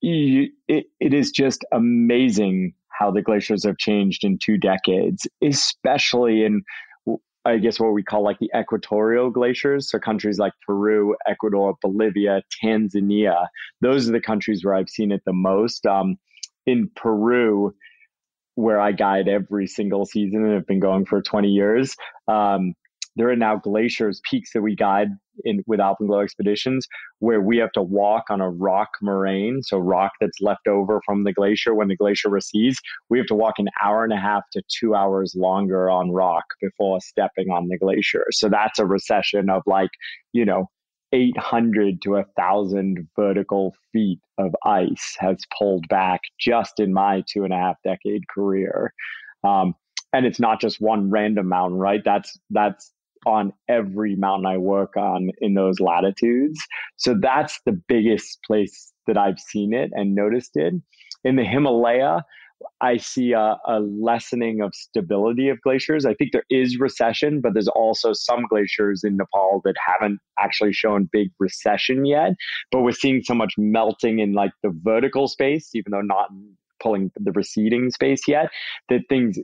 [0.00, 0.52] it,
[1.00, 6.62] it is just amazing how the glaciers have changed in two decades, especially in
[7.44, 9.90] I guess what we call like the equatorial glaciers.
[9.90, 13.46] So countries like Peru, Ecuador, Bolivia, Tanzania,
[13.80, 15.86] those are the countries where I've seen it the most.
[15.86, 16.16] Um,
[16.66, 17.74] in Peru,
[18.54, 22.74] where I guide every single season and have been going for 20 years, um,
[23.18, 25.08] there are now glaciers, peaks that we guide
[25.44, 26.86] in with Alpenglow expeditions
[27.18, 31.24] where we have to walk on a rock moraine, so rock that's left over from
[31.24, 32.80] the glacier when the glacier recedes.
[33.10, 36.44] We have to walk an hour and a half to two hours longer on rock
[36.60, 38.24] before stepping on the glacier.
[38.30, 39.90] So that's a recession of like,
[40.32, 40.66] you know,
[41.12, 47.52] 800 to 1,000 vertical feet of ice has pulled back just in my two and
[47.52, 48.92] a half decade career.
[49.42, 49.74] Um,
[50.12, 52.02] and it's not just one random mountain, right?
[52.04, 52.92] That's that's
[53.26, 56.60] on every mountain I work on in those latitudes.
[56.96, 60.74] So that's the biggest place that I've seen it and noticed it.
[61.24, 62.22] In the Himalaya,
[62.80, 66.04] I see a, a, lessening of stability of glaciers.
[66.04, 70.72] I think there is recession, but there's also some glaciers in Nepal that haven't actually
[70.72, 72.32] shown big recession yet.
[72.72, 76.30] But we're seeing so much melting in like the vertical space, even though not
[76.80, 78.50] pulling the receding space yet,
[78.88, 79.38] that things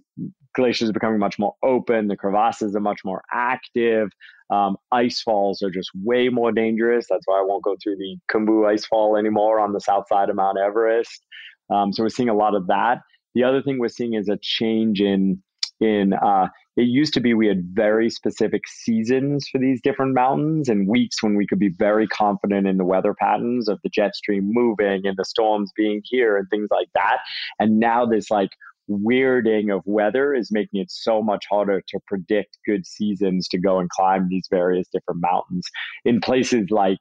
[0.54, 2.08] glaciers are becoming much more open.
[2.08, 4.10] The crevasses are much more active.
[4.50, 7.06] Um, ice falls are just way more dangerous.
[7.08, 10.30] That's why I won't go through the Khumbu ice fall anymore on the south side
[10.30, 11.24] of Mount Everest.
[11.70, 12.98] Um, so we're seeing a lot of that.
[13.34, 15.42] The other thing we're seeing is a change in
[15.80, 16.46] in uh,
[16.76, 21.22] it used to be we had very specific seasons for these different mountains and weeks
[21.22, 25.04] when we could be very confident in the weather patterns of the jet stream moving
[25.04, 27.18] and the storms being here and things like that
[27.58, 28.50] and now this like
[28.88, 33.78] weirding of weather is making it so much harder to predict good seasons to go
[33.78, 35.66] and climb these various different mountains.
[36.04, 36.98] In places like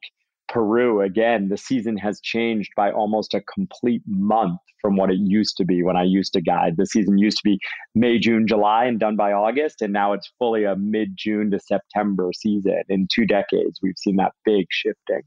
[0.48, 5.58] Peru, again, the season has changed by almost a complete month from what it used
[5.58, 6.76] to be when I used to guide.
[6.78, 7.60] The season used to be
[7.96, 11.60] May, June, July, and done by August, and now it's fully a mid June to
[11.60, 12.84] September season.
[12.90, 15.22] In two decades, we've seen that big shifting.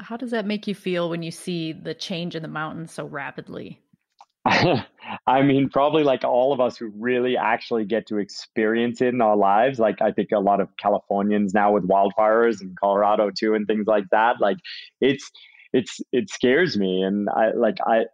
[0.00, 3.06] how does that make you feel when you see the change in the mountains so
[3.06, 3.80] rapidly?
[5.26, 9.20] I mean, probably like all of us who really actually get to experience it in
[9.20, 9.78] our lives.
[9.78, 13.86] Like, I think a lot of Californians now with wildfires and Colorado too, and things
[13.86, 14.36] like that.
[14.40, 14.58] Like,
[15.00, 15.30] it's
[15.72, 18.04] it's it scares me, and I like I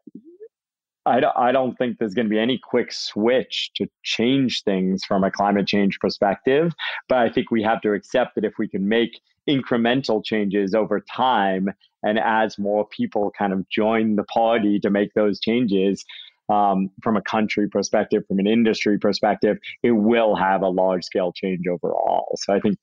[1.05, 5.03] I don't, I don't think there's going to be any quick switch to change things
[5.05, 6.73] from a climate change perspective.
[7.09, 11.01] But I think we have to accept that if we can make incremental changes over
[11.01, 11.71] time
[12.03, 16.05] and as more people kind of join the party to make those changes,
[16.49, 21.33] um, from a country perspective, from an industry perspective, it will have a large scale
[21.33, 22.37] change overall.
[22.41, 22.77] So I think,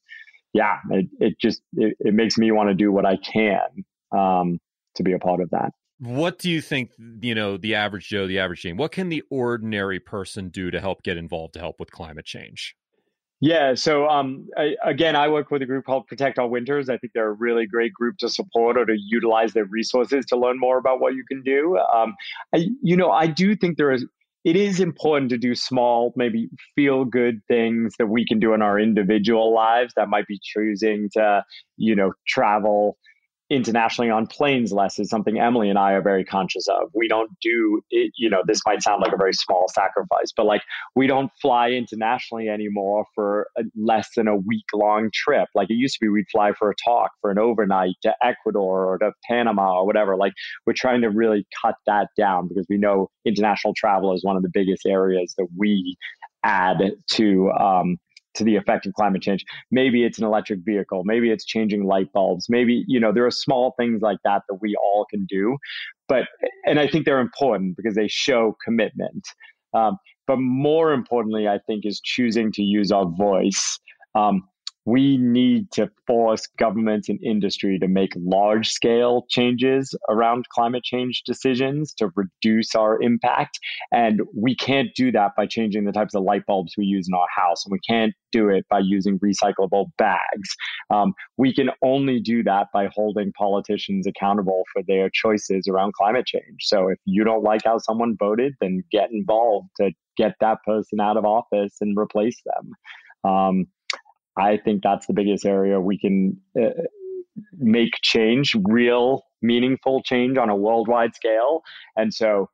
[0.54, 3.86] yeah, it, it just it, it makes me want to do what I can
[4.18, 4.60] um,
[4.96, 6.92] to be a part of that what do you think
[7.22, 10.80] you know the average joe the average jane what can the ordinary person do to
[10.80, 12.76] help get involved to help with climate change
[13.42, 16.90] yeah so um, I, again i work with a group called protect our winters.
[16.90, 20.38] I think they're a really great group to support or to utilize their resources to
[20.38, 21.78] learn more about what you can do.
[21.78, 22.16] Um,
[22.54, 24.06] I, you know i do think there is
[24.46, 28.62] it is important to do small maybe feel good things that we can do in
[28.62, 31.44] our individual lives that might be choosing to
[31.78, 32.98] you know travel
[33.50, 36.90] internationally on planes less is something Emily and I are very conscious of.
[36.94, 40.46] We don't do it, you know, this might sound like a very small sacrifice, but
[40.46, 40.62] like
[40.96, 45.50] we don't fly internationally anymore for a, less than a week long trip.
[45.56, 48.86] Like it used to be, we'd fly for a talk for an overnight to Ecuador
[48.86, 50.16] or to Panama or whatever.
[50.16, 50.34] Like
[50.68, 54.44] we're trying to really cut that down because we know international travel is one of
[54.44, 55.98] the biggest areas that we
[56.44, 56.78] add
[57.12, 57.98] to um,
[58.36, 59.46] to the effect of climate change.
[59.72, 61.04] Maybe it's an electric vehicle.
[61.06, 62.48] Maybe it's changing light bulbs.
[62.50, 65.58] Maybe, you know, there are small things like that that we all can do.
[66.08, 66.28] But,
[66.66, 69.28] and I think they're important because they show commitment.
[69.74, 73.80] Um, but more importantly, I think, is choosing to use our voice.
[74.16, 74.44] Um,
[74.90, 81.22] we need to force governments and industry to make large scale changes around climate change
[81.28, 83.60] decisions to reduce our impact.
[83.92, 87.14] And we can't do that by changing the types of light bulbs we use in
[87.14, 87.64] our house.
[87.66, 90.50] And we can't do it by using recyclable bags.
[90.90, 96.26] Um, we can only do that by holding politicians accountable for their choices around climate
[96.26, 96.62] change.
[96.62, 101.00] So if you don't like how someone voted, then get involved to get that person
[101.00, 102.72] out of office and replace them.
[103.24, 103.68] Um,
[104.40, 106.70] I think that's the biggest area we can uh,
[107.58, 111.62] make change, real, meaningful change on a worldwide scale.
[111.96, 112.50] And so,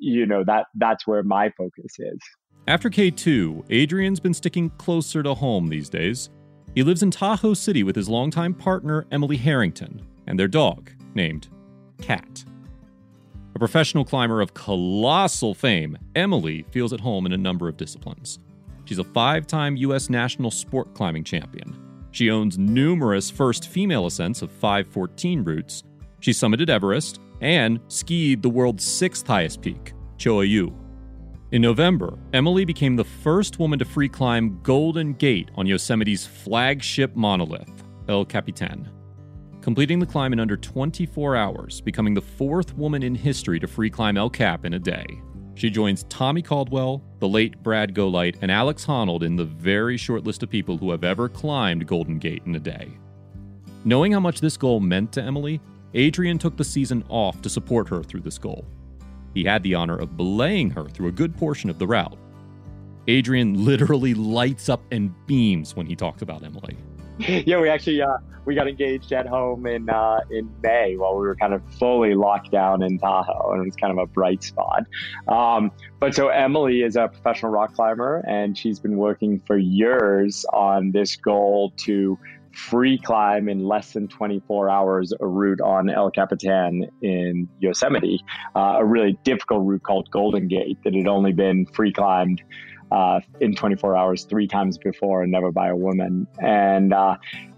[0.00, 2.18] you know, that that's where my focus is.
[2.66, 6.30] After K2, Adrian's been sticking closer to home these days.
[6.74, 11.48] He lives in Tahoe City with his longtime partner, Emily Harrington, and their dog, named
[12.00, 12.44] Cat.
[13.54, 18.40] A professional climber of colossal fame, Emily feels at home in a number of disciplines.
[18.84, 20.10] She's a five time U.S.
[20.10, 21.76] national sport climbing champion.
[22.10, 25.82] She owns numerous first female ascents of 514 routes.
[26.20, 30.72] She summited Everest and skied the world's sixth highest peak, Cho Oyu.
[31.50, 37.14] In November, Emily became the first woman to free climb Golden Gate on Yosemite's flagship
[37.14, 38.88] monolith, El Capitan,
[39.60, 43.90] completing the climb in under 24 hours, becoming the fourth woman in history to free
[43.90, 45.06] climb El Cap in a day.
[45.56, 50.24] She joins Tommy Caldwell, the late Brad Gobright, and Alex Honnold in the very short
[50.24, 52.90] list of people who have ever climbed Golden Gate in a day.
[53.84, 55.60] Knowing how much this goal meant to Emily,
[55.94, 58.64] Adrian took the season off to support her through this goal.
[59.32, 62.18] He had the honor of belaying her through a good portion of the route.
[63.06, 66.76] Adrian literally lights up and beams when he talks about Emily.
[67.46, 71.26] yeah, we actually uh, we got engaged at home in uh, in May while we
[71.26, 74.42] were kind of fully locked down in Tahoe, and it was kind of a bright
[74.42, 74.84] spot.
[75.28, 80.44] Um, but so Emily is a professional rock climber, and she's been working for years
[80.52, 82.18] on this goal to
[82.52, 88.20] free climb in less than 24 hours a route on El Capitan in Yosemite,
[88.54, 92.42] uh, a really difficult route called Golden Gate that had only been free climbed
[92.90, 96.26] uh, in 24 hours three times before and never by a woman.
[96.40, 97.16] And uh,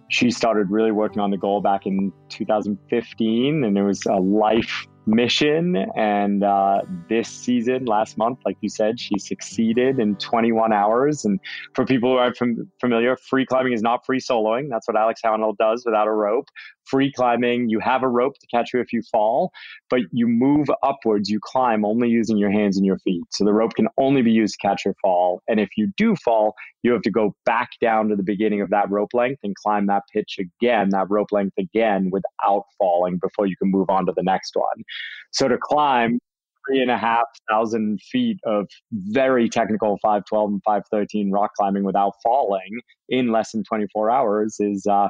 [0.08, 4.86] she started really working on the goal back in 2015, and it was a life
[5.06, 5.76] mission.
[5.96, 11.24] And uh, this season, last month, like you said, she succeeded in 21 hours.
[11.24, 11.40] And
[11.74, 14.68] for people who aren't fam- familiar, free climbing is not free soloing.
[14.70, 16.48] That's what Alex Honnold does without a rope.
[16.86, 19.50] Free climbing, you have a rope to catch you if you fall,
[19.90, 21.28] but you move upwards.
[21.28, 23.24] You climb only using your hands and your feet.
[23.32, 25.42] So the rope can only be used to catch your fall.
[25.48, 28.70] And if you do fall, you have to go back down to the beginning of
[28.70, 33.46] that rope length and climb that pitch again, that rope length again without falling before
[33.46, 34.84] you can move on to the next one.
[35.32, 36.18] So to climb
[36.66, 42.12] three and a half thousand feet of very technical 512 and 513 rock climbing without
[42.22, 45.08] falling in less than 24 hours is uh,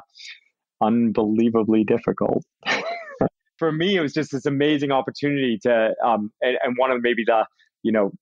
[0.83, 2.45] unbelievably difficult.
[3.59, 7.25] for me, it was just this amazing opportunity to, um, and, and one of maybe
[7.25, 7.45] the,
[7.83, 8.13] you know,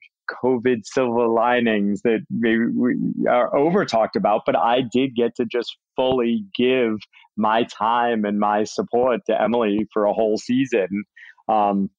[0.45, 2.97] COVID silver linings that maybe we
[3.29, 6.99] are over talked about, but I did get to just fully give
[7.37, 11.05] my time and my support to Emily for a whole season.
[11.49, 11.91] Um,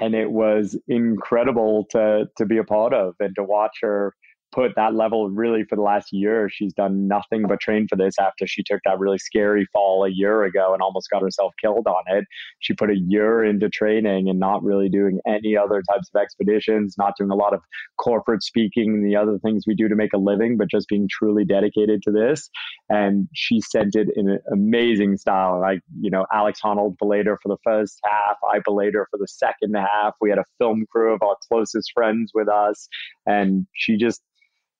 [0.00, 4.14] and it was incredible to to be a part of and to watch her
[4.52, 6.48] put that level really for the last year.
[6.48, 10.10] She's done nothing but train for this after she took that really scary fall a
[10.10, 12.24] year ago and almost got herself killed on it.
[12.58, 16.96] She put a year into training and not really doing any other types of expeditions,
[16.98, 17.60] not doing a lot of
[17.98, 21.08] corporate speaking and the other things we do to make a living, but just being
[21.10, 22.50] truly dedicated to this.
[22.88, 25.60] And she sent it in an amazing style.
[25.60, 28.36] Like, you know, Alex Honnold belayed her for the first half.
[28.50, 30.14] I belayed her for the second half.
[30.20, 32.88] We had a film crew of our closest friends with us.
[33.26, 34.22] And she just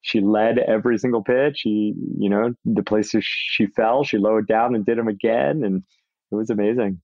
[0.02, 1.58] she led every single pitch.
[1.58, 5.82] She, you know, the places she fell, she lowered down and did them again, and
[6.30, 7.00] it was amazing.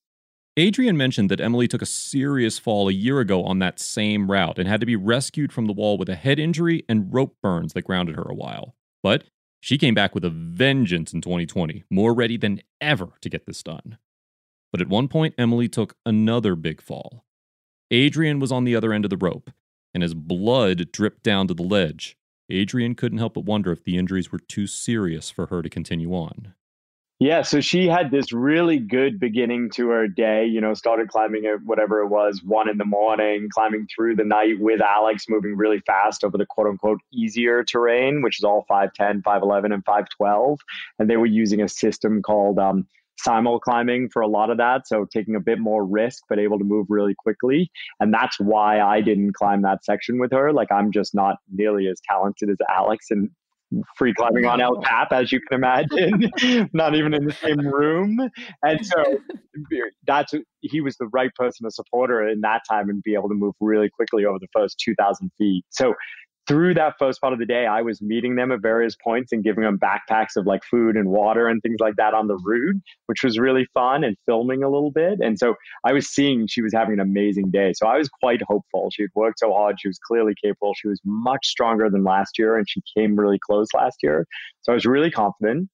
[0.59, 4.59] Adrian mentioned that Emily took a serious fall a year ago on that same route
[4.59, 7.75] and had to be rescued from the wall with a head injury and rope burns
[7.75, 8.75] that grounded her a while.
[9.03, 9.25] But
[9.61, 13.63] she came back with a vengeance in 2020, more ready than ever to get this
[13.63, 13.99] done.
[14.73, 17.25] But at one point, Emily took another big fall.
[17.91, 19.51] Adrian was on the other end of the rope,
[19.93, 22.17] and as blood dripped down to the ledge,
[22.49, 26.13] Adrian couldn't help but wonder if the injuries were too serious for her to continue
[26.13, 26.55] on.
[27.19, 30.45] Yeah, so she had this really good beginning to her day.
[30.45, 34.25] You know, started climbing at whatever it was, one in the morning, climbing through the
[34.25, 38.67] night with Alex, moving really fast over the quote unquote easier terrain, which is all
[38.71, 40.59] 5'10, 5'11, and 5'12.
[40.99, 42.87] And they were using a system called um,
[43.19, 44.87] simul climbing for a lot of that.
[44.87, 47.71] So taking a bit more risk, but able to move really quickly.
[48.01, 50.53] And that's why I didn't climb that section with her.
[50.53, 53.31] Like I'm just not nearly as talented as Alex and
[53.97, 56.31] free climbing on El Cap, as you can imagine,
[56.73, 58.31] not even in the same room.
[58.62, 59.19] And so
[60.07, 63.29] that's he was the right person to support her in that time and be able
[63.29, 65.64] to move really quickly over the first 2,000 feet.
[65.71, 65.95] So
[66.47, 69.43] through that first part of the day, I was meeting them at various points and
[69.43, 72.81] giving them backpacks of like food and water and things like that on the route,
[73.07, 75.19] which was really fun and filming a little bit.
[75.21, 77.73] And so I was seeing she was having an amazing day.
[77.75, 78.91] So I was quite hopeful.
[78.93, 79.77] She had worked so hard.
[79.81, 80.73] She was clearly capable.
[80.75, 84.27] She was much stronger than last year and she came really close last year.
[84.63, 85.69] So I was really confident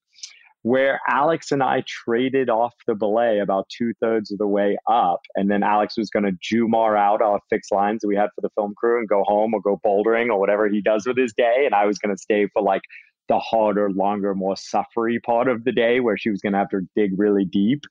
[0.62, 5.20] where Alex and I traded off the belay about two thirds of the way up.
[5.34, 8.42] And then Alex was going to Jumar out our fixed lines that we had for
[8.42, 11.32] the film crew and go home or go bouldering or whatever he does with his
[11.32, 11.64] day.
[11.66, 12.82] And I was going to stay for like
[13.28, 16.68] the harder, longer, more suffery part of the day where she was going to have
[16.70, 17.82] to dig really deep.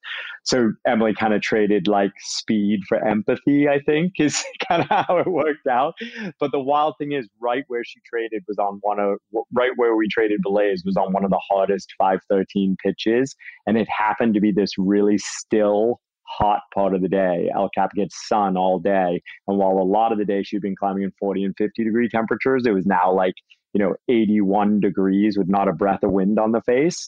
[0.43, 5.17] So Emily kind of traded like speed for empathy, I think, is kind of how
[5.17, 5.93] it worked out.
[6.39, 9.17] But the wild thing is, right where she traded was on one of,
[9.53, 13.35] right where we traded belays was on one of the hardest 513 pitches.
[13.65, 15.99] And it happened to be this really still,
[16.37, 17.49] hot part of the day.
[17.53, 19.21] El Cap gets sun all day.
[19.47, 22.09] And while a lot of the day she'd been climbing in 40 and 50 degree
[22.09, 23.33] temperatures, it was now like
[23.73, 27.07] you know 81 degrees with not a breath of wind on the face.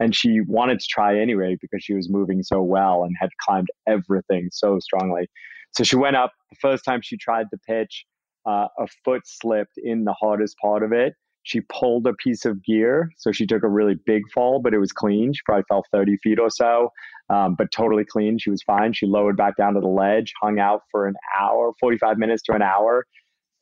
[0.00, 3.68] And she wanted to try anyway because she was moving so well and had climbed
[3.86, 5.28] everything so strongly.
[5.72, 6.32] So she went up.
[6.50, 8.04] The first time she tried the pitch
[8.46, 11.14] uh, a foot slipped in the hardest part of it.
[11.44, 13.10] She pulled a piece of gear.
[13.18, 15.32] So she took a really big fall but it was clean.
[15.32, 16.90] She probably fell 30 feet or so
[17.30, 18.38] um, but totally clean.
[18.38, 18.92] She was fine.
[18.92, 22.52] She lowered back down to the ledge hung out for an hour 45 minutes to
[22.52, 23.06] an hour.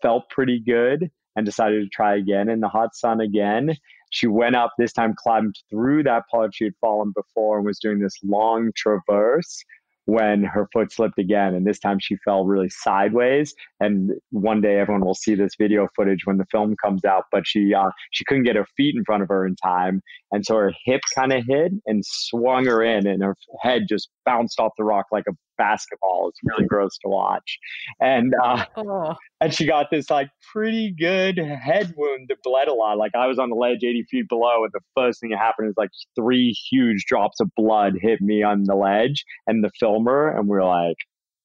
[0.02, 3.76] Felt pretty good and decided to try again in the hot sun again.
[4.10, 7.78] She went up this time, climbed through that pod she had fallen before, and was
[7.78, 9.64] doing this long traverse
[10.06, 11.54] when her foot slipped again.
[11.54, 13.54] And this time she fell really sideways.
[13.80, 17.46] And one day everyone will see this video footage when the film comes out but
[17.46, 20.02] she uh, she couldn't get her feet in front of her in time.
[20.32, 24.08] And so her hip kind of hit and swung her in and her head just
[24.24, 27.58] bounced off the rock like a basketball it's really gross to watch
[28.00, 29.14] and uh, oh.
[29.40, 33.26] and she got this like pretty good head wound that bled a lot like i
[33.26, 35.90] was on the ledge 80 feet below and the first thing that happened is like
[36.16, 40.56] three huge drops of blood hit me on the ledge and the filmer and we
[40.56, 40.96] we're like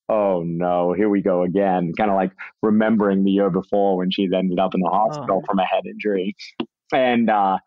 [0.09, 1.91] oh no, here we go again.
[1.97, 5.45] Kind of like remembering the year before when she's ended up in the hospital oh.
[5.45, 6.35] from a head injury.
[6.93, 7.57] And uh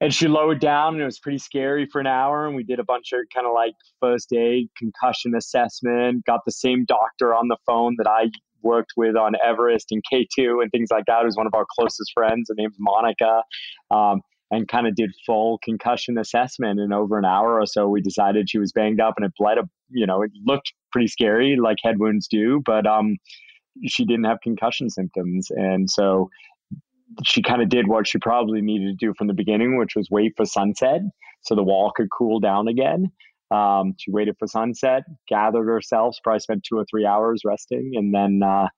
[0.00, 2.78] and she lowered down and it was pretty scary for an hour and we did
[2.78, 7.48] a bunch of kind of like first aid concussion assessment got the same doctor on
[7.48, 8.28] the phone that i
[8.62, 12.10] worked with on everest and k2 and things like that was one of our closest
[12.14, 13.42] friends her name's monica
[13.90, 14.20] um,
[14.50, 18.48] and kind of did full concussion assessment and over an hour or so we decided
[18.48, 21.76] she was banged up and it bled a you know it looked pretty scary like
[21.82, 23.16] head wounds do but um
[23.84, 26.28] she didn't have concussion symptoms and so
[27.24, 30.08] she kind of did what she probably needed to do from the beginning which was
[30.10, 31.00] wait for sunset
[31.42, 33.10] so the wall could cool down again
[33.50, 38.12] Um, she waited for sunset, gathered herself, probably spent two or three hours resting, and
[38.12, 38.68] then uh,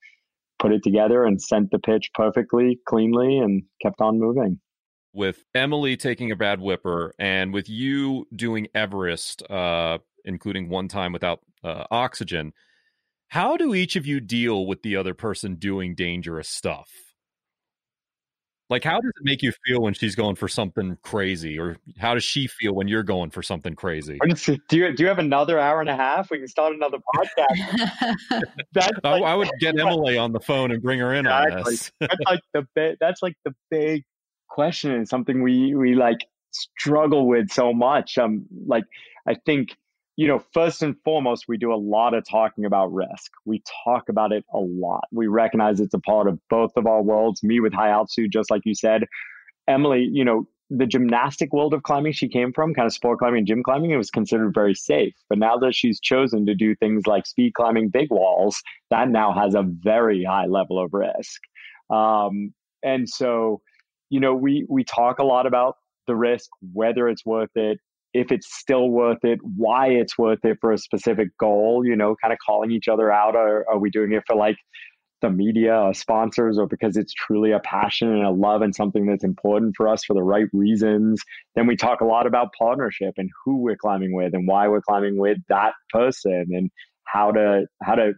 [0.59, 4.61] put it together and sent the pitch perfectly, cleanly, and kept on moving.
[5.15, 11.13] With Emily taking a bad whipper and with you doing Everest, uh, including one time
[11.13, 12.53] without uh, oxygen,
[13.29, 16.91] how do each of you deal with the other person doing dangerous stuff?
[18.71, 22.13] Like, how does it make you feel when she's going for something crazy, or how
[22.13, 24.19] does she feel when you're going for something crazy?
[24.69, 26.31] Do you do you have another hour and a half?
[26.31, 28.43] We can start another podcast.
[28.73, 31.57] that's like, I would get Emily on the phone and bring her in exactly.
[31.57, 31.93] on this.
[32.01, 34.05] that's like the that's like the big
[34.51, 36.19] question and something we we like
[36.53, 38.19] struggle with so much.
[38.19, 38.85] Um, like
[39.27, 39.77] I think
[40.19, 43.31] you know, first and foremost, we do a lot of talking about risk.
[43.45, 45.05] We talk about it a lot.
[45.13, 47.45] We recognize it's a part of both of our worlds.
[47.45, 49.05] Me with high altitude, just like you said.
[49.69, 53.39] Emily, you know, the gymnastic world of climbing she came from, kind of sport climbing
[53.39, 55.15] and gym climbing, it was considered very safe.
[55.29, 58.61] But now that she's chosen to do things like speed climbing big walls,
[58.91, 61.41] that now has a very high level of risk.
[61.91, 62.53] Um,
[62.83, 63.61] and so,
[64.11, 65.77] you know, we we talk a lot about
[66.09, 67.79] the risk, whether it's worth it,
[68.19, 72.17] if it's still worth it, why it's worth it for a specific goal, you know,
[72.21, 73.37] kind of calling each other out.
[73.37, 74.57] Are, are we doing it for like
[75.21, 79.07] the media or sponsors or because it's truly a passion and a love and something
[79.07, 81.23] that's important for us for the right reasons?
[81.55, 84.83] Then we talk a lot about partnership and who we're climbing with and why we're
[84.83, 86.71] climbing with that person and
[87.05, 88.13] how to how to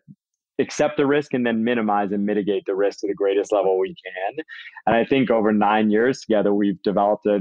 [0.60, 3.88] accept the risk and then minimize and mitigate the risk to the greatest level we
[3.88, 4.44] can.
[4.86, 7.40] And I think over nine years together, we've developed a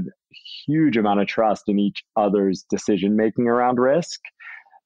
[0.66, 4.20] huge amount of trust in each other's decision making around risk.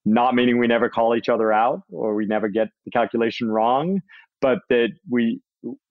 [0.05, 4.01] Not meaning we never call each other out or we never get the calculation wrong,
[4.41, 5.41] but that we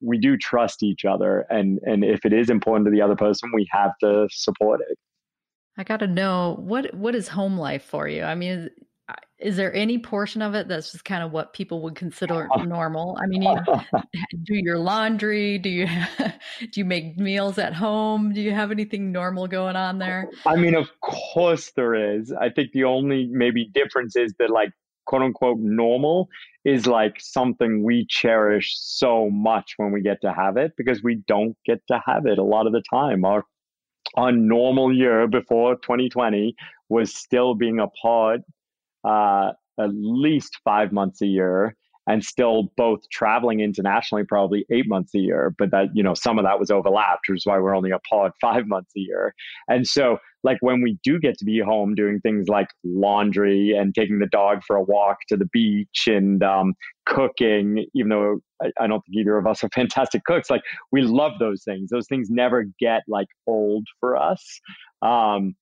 [0.00, 3.50] we do trust each other and and if it is important to the other person,
[3.52, 4.96] we have to support it.
[5.76, 8.22] I got to know what what is home life for you?
[8.22, 8.70] I mean,
[9.38, 13.18] is there any portion of it that's just kind of what people would consider normal?
[13.22, 13.56] I mean, you
[14.44, 15.58] do your laundry?
[15.58, 15.86] Do you
[16.60, 18.32] do you make meals at home?
[18.32, 20.30] Do you have anything normal going on there?
[20.46, 22.32] I mean, of course there is.
[22.32, 24.70] I think the only maybe difference is that like
[25.04, 26.28] quote unquote normal
[26.64, 31.16] is like something we cherish so much when we get to have it because we
[31.26, 33.26] don't get to have it a lot of the time.
[33.26, 33.44] Our
[34.16, 36.54] our normal year before 2020
[36.88, 38.40] was still being a part
[39.04, 41.76] uh, at least five months a year
[42.06, 46.38] and still both traveling internationally probably eight months a year but that you know some
[46.38, 49.34] of that was overlapped which is why we're only apart five months a year.
[49.68, 53.94] And so like when we do get to be home doing things like laundry and
[53.94, 56.74] taking the dog for a walk to the beach and um,
[57.06, 61.02] cooking even though I, I don't think either of us are fantastic cooks like we
[61.02, 61.90] love those things.
[61.90, 64.60] Those things never get like old for us.
[65.02, 65.54] Um,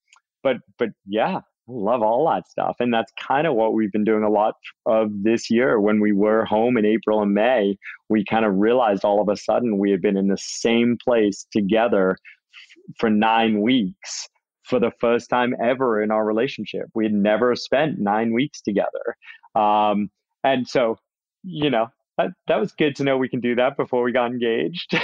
[0.42, 2.76] but but yeah love all that stuff.
[2.80, 4.54] And that's kind of what we've been doing a lot
[4.86, 5.80] of this year.
[5.80, 7.76] When we were home in April and May,
[8.08, 11.46] we kind of realized all of a sudden we had been in the same place
[11.52, 14.28] together f- for nine weeks
[14.64, 16.86] for the first time ever in our relationship.
[16.94, 19.16] We had never spent nine weeks together.
[19.54, 20.10] Um,
[20.44, 20.98] and so,
[21.42, 21.88] you know,
[22.18, 24.94] that, that was good to know we can do that before we got engaged.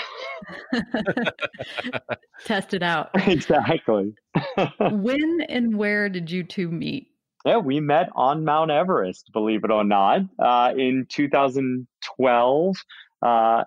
[2.44, 3.10] Test it out.
[3.26, 4.14] Exactly.
[4.80, 7.08] when and where did you two meet?
[7.44, 12.76] Yeah, we met on Mount Everest, believe it or not, uh, in 2012.
[13.22, 13.64] Uh,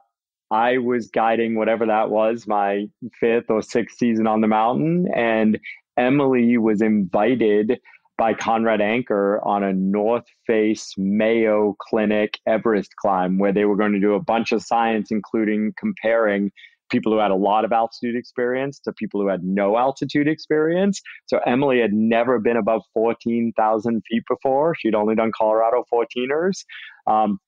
[0.51, 2.87] I was guiding whatever that was, my
[3.19, 5.57] fifth or sixth season on the mountain, and
[5.97, 7.79] Emily was invited
[8.17, 13.93] by Conrad Anker on a North Face Mayo Clinic Everest climb where they were going
[13.93, 16.51] to do a bunch of science, including comparing
[16.91, 21.01] people who had a lot of altitude experience to people who had no altitude experience.
[21.25, 24.75] So Emily had never been above 14,000 feet before.
[24.75, 26.63] She'd only done Colorado 14ers.
[27.07, 27.39] Um,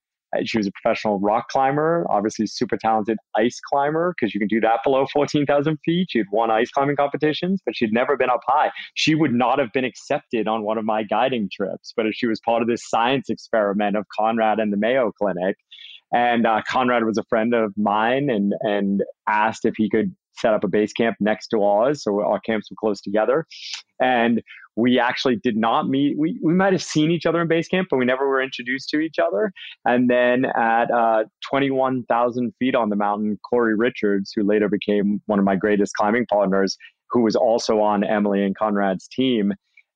[0.44, 4.60] she was a professional rock climber, obviously super talented ice climber because you can do
[4.60, 6.08] that below 14,000 feet.
[6.10, 8.70] She'd won ice climbing competitions, but she'd never been up high.
[8.94, 12.26] She would not have been accepted on one of my guiding trips, but if she
[12.26, 15.56] was part of this science experiment of Conrad and the Mayo Clinic.
[16.12, 20.54] And uh, Conrad was a friend of mine and, and asked if he could set
[20.54, 22.02] up a base camp next to ours.
[22.02, 23.46] So our camps were close together.
[24.00, 24.42] And
[24.76, 26.18] we actually did not meet.
[26.18, 28.88] We, we might have seen each other in base camp, but we never were introduced
[28.90, 29.52] to each other.
[29.84, 35.38] And then at uh, 21,000 feet on the mountain, Cory Richards, who later became one
[35.38, 36.76] of my greatest climbing partners,
[37.10, 39.54] who was also on Emily and Conrad's team,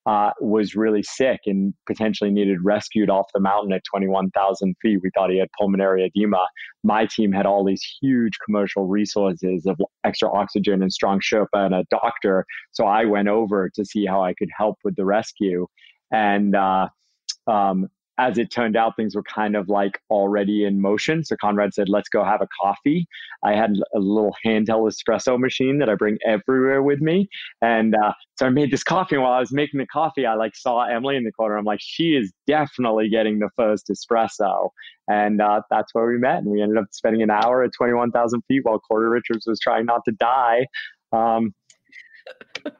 [0.08, 5.00] uh, was really sick and potentially needed rescued off the mountain at 21,000 feet.
[5.02, 6.46] We thought he had pulmonary edema.
[6.82, 11.74] My team had all these huge commercial resources of extra oxygen and strong Sherpa and
[11.74, 12.46] a doctor.
[12.72, 15.66] So I went over to see how I could help with the rescue.
[16.10, 16.88] and uh,
[17.46, 17.88] um,
[18.18, 21.24] as it turned out, things were kind of like already in motion.
[21.24, 23.06] So Conrad said, let's go have a coffee.
[23.44, 27.28] I had a little handheld espresso machine that I bring everywhere with me.
[27.62, 29.14] And uh, so I made this coffee.
[29.14, 31.56] And while I was making the coffee, I like saw Emily in the corner.
[31.56, 34.70] I'm like, she is definitely getting the first espresso.
[35.06, 36.38] And uh, that's where we met.
[36.38, 39.86] And we ended up spending an hour at 21,000 feet while Cory Richards was trying
[39.86, 40.66] not to die.
[41.12, 41.54] Um,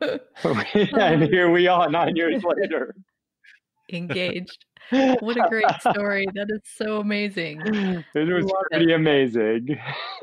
[0.43, 2.95] and here we are nine years later.
[3.93, 4.65] Engaged.
[4.91, 6.27] What a great story.
[6.35, 7.61] That is so amazing.
[7.65, 8.97] It was pretty it.
[8.97, 9.79] amazing.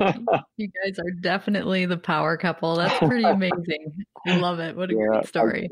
[0.56, 2.76] you guys are definitely the power couple.
[2.76, 4.04] That's pretty amazing.
[4.26, 4.76] I love it.
[4.76, 5.68] What a yeah, great story.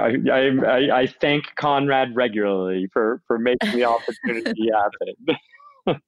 [0.00, 4.70] I, I, I, thank Conrad regularly for, for making the opportunity
[5.86, 6.00] happen.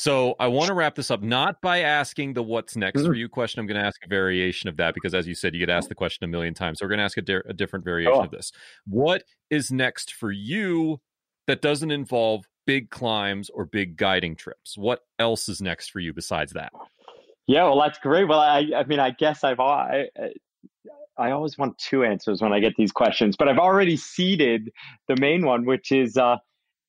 [0.00, 3.16] So I want to wrap this up not by asking the what's next for mm-hmm.
[3.16, 3.60] you question.
[3.60, 5.90] I'm going to ask a variation of that because, as you said, you get asked
[5.90, 6.78] the question a million times.
[6.78, 8.24] So we're going to ask a, di- a different variation oh.
[8.24, 8.50] of this.
[8.86, 11.02] What is next for you
[11.48, 14.78] that doesn't involve big climbs or big guiding trips?
[14.78, 16.72] What else is next for you besides that?
[17.46, 18.26] Yeah, well, that's great.
[18.26, 20.06] Well, I, I mean, I guess I've I,
[21.18, 24.70] I always want two answers when I get these questions, but I've already seeded
[25.08, 26.36] the main one, which is uh,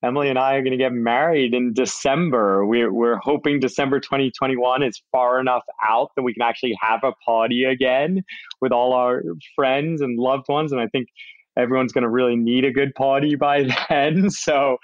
[0.04, 2.66] Emily and I are going to get married in December.
[2.66, 7.12] We're, we're hoping December 2021 is far enough out that we can actually have a
[7.24, 8.24] party again
[8.62, 9.24] with all our
[9.56, 10.72] friends and loved ones.
[10.72, 11.08] And I think
[11.58, 14.30] everyone's going to really need a good party by then.
[14.30, 14.78] So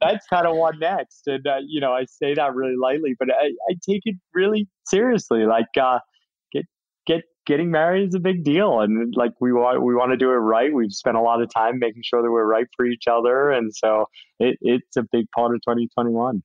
[0.00, 1.22] that's kind of what next.
[1.26, 4.68] And, uh, you know, I say that really lightly, but I, I take it really
[4.86, 5.44] seriously.
[5.44, 5.98] Like, uh,
[7.46, 10.36] getting married is a big deal and like we want we want to do it
[10.36, 10.72] right.
[10.72, 13.74] We've spent a lot of time making sure that we're right for each other and
[13.74, 14.06] so
[14.38, 16.42] it, it's a big part of 2021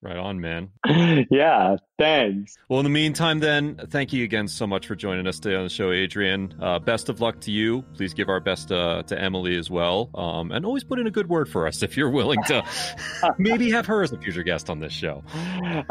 [0.00, 0.70] right on man.
[1.30, 2.54] Yeah thanks.
[2.68, 5.64] Well in the meantime then thank you again so much for joining us today on
[5.64, 6.54] the show adrian.
[6.60, 7.82] Uh, best of luck to you.
[7.94, 10.10] Please give our best uh, to emily as well.
[10.14, 12.64] Um, and always put in a good word for us if you're willing to
[13.38, 15.24] maybe have her as a future guest on this show.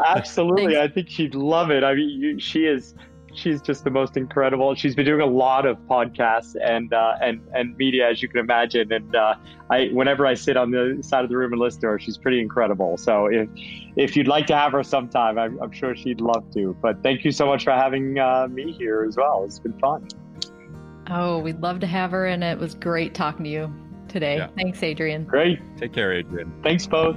[0.04, 0.78] Absolutely.
[0.78, 1.84] I think she'd love it.
[1.84, 2.94] I mean you, she is
[3.34, 4.74] she's just the most incredible.
[4.74, 8.40] She's been doing a lot of podcasts and uh, and and media, as you can
[8.40, 8.92] imagine.
[8.92, 9.34] And uh,
[9.70, 12.18] I, whenever I sit on the side of the room and listen to her, she's
[12.18, 12.96] pretty incredible.
[12.96, 13.48] So if
[13.96, 16.76] if you'd like to have her sometime, I'm, I'm sure she'd love to.
[16.80, 19.44] But thank you so much for having uh, me here as well.
[19.44, 20.08] It's been fun.
[21.10, 23.74] Oh, we'd love to have her, and it was great talking to you
[24.08, 24.36] today.
[24.38, 24.48] Yeah.
[24.56, 25.24] Thanks, Adrian.
[25.24, 25.58] Great.
[25.78, 26.52] Take care, Adrian.
[26.62, 27.16] Thanks both.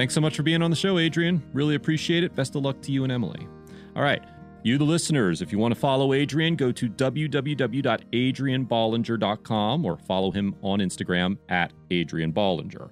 [0.00, 1.42] Thanks so much for being on the show, Adrian.
[1.52, 2.34] Really appreciate it.
[2.34, 3.46] Best of luck to you and Emily.
[3.94, 4.24] All right.
[4.62, 10.56] You, the listeners, if you want to follow Adrian, go to www.adrianballinger.com or follow him
[10.62, 12.90] on Instagram at Adrian Ballinger.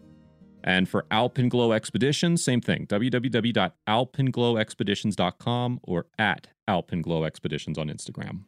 [0.65, 8.41] And for Alpenglow Expeditions, same thing www.alpenglowexpeditions.com or at Alpenglow Expeditions on Instagram.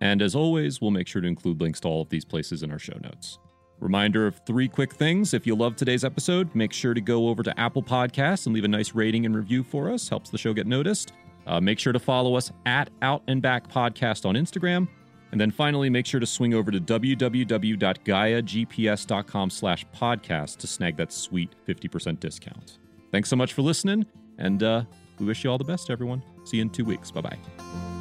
[0.00, 2.70] And as always, we'll make sure to include links to all of these places in
[2.70, 3.40] our show notes.
[3.80, 5.32] Reminder of three quick things.
[5.34, 8.64] If you love today's episode, make sure to go over to Apple Podcasts and leave
[8.64, 10.08] a nice rating and review for us.
[10.08, 11.12] Helps the show get noticed.
[11.46, 14.88] Uh, make sure to follow us at Out and Back Podcast on Instagram.
[15.30, 21.12] And then finally, make sure to swing over to www.gaiagps.com slash podcast to snag that
[21.12, 22.78] sweet 50% discount.
[23.12, 24.06] Thanks so much for listening,
[24.38, 24.84] and uh,
[25.18, 26.22] we wish you all the best, everyone.
[26.44, 27.10] See you in two weeks.
[27.10, 27.97] Bye bye.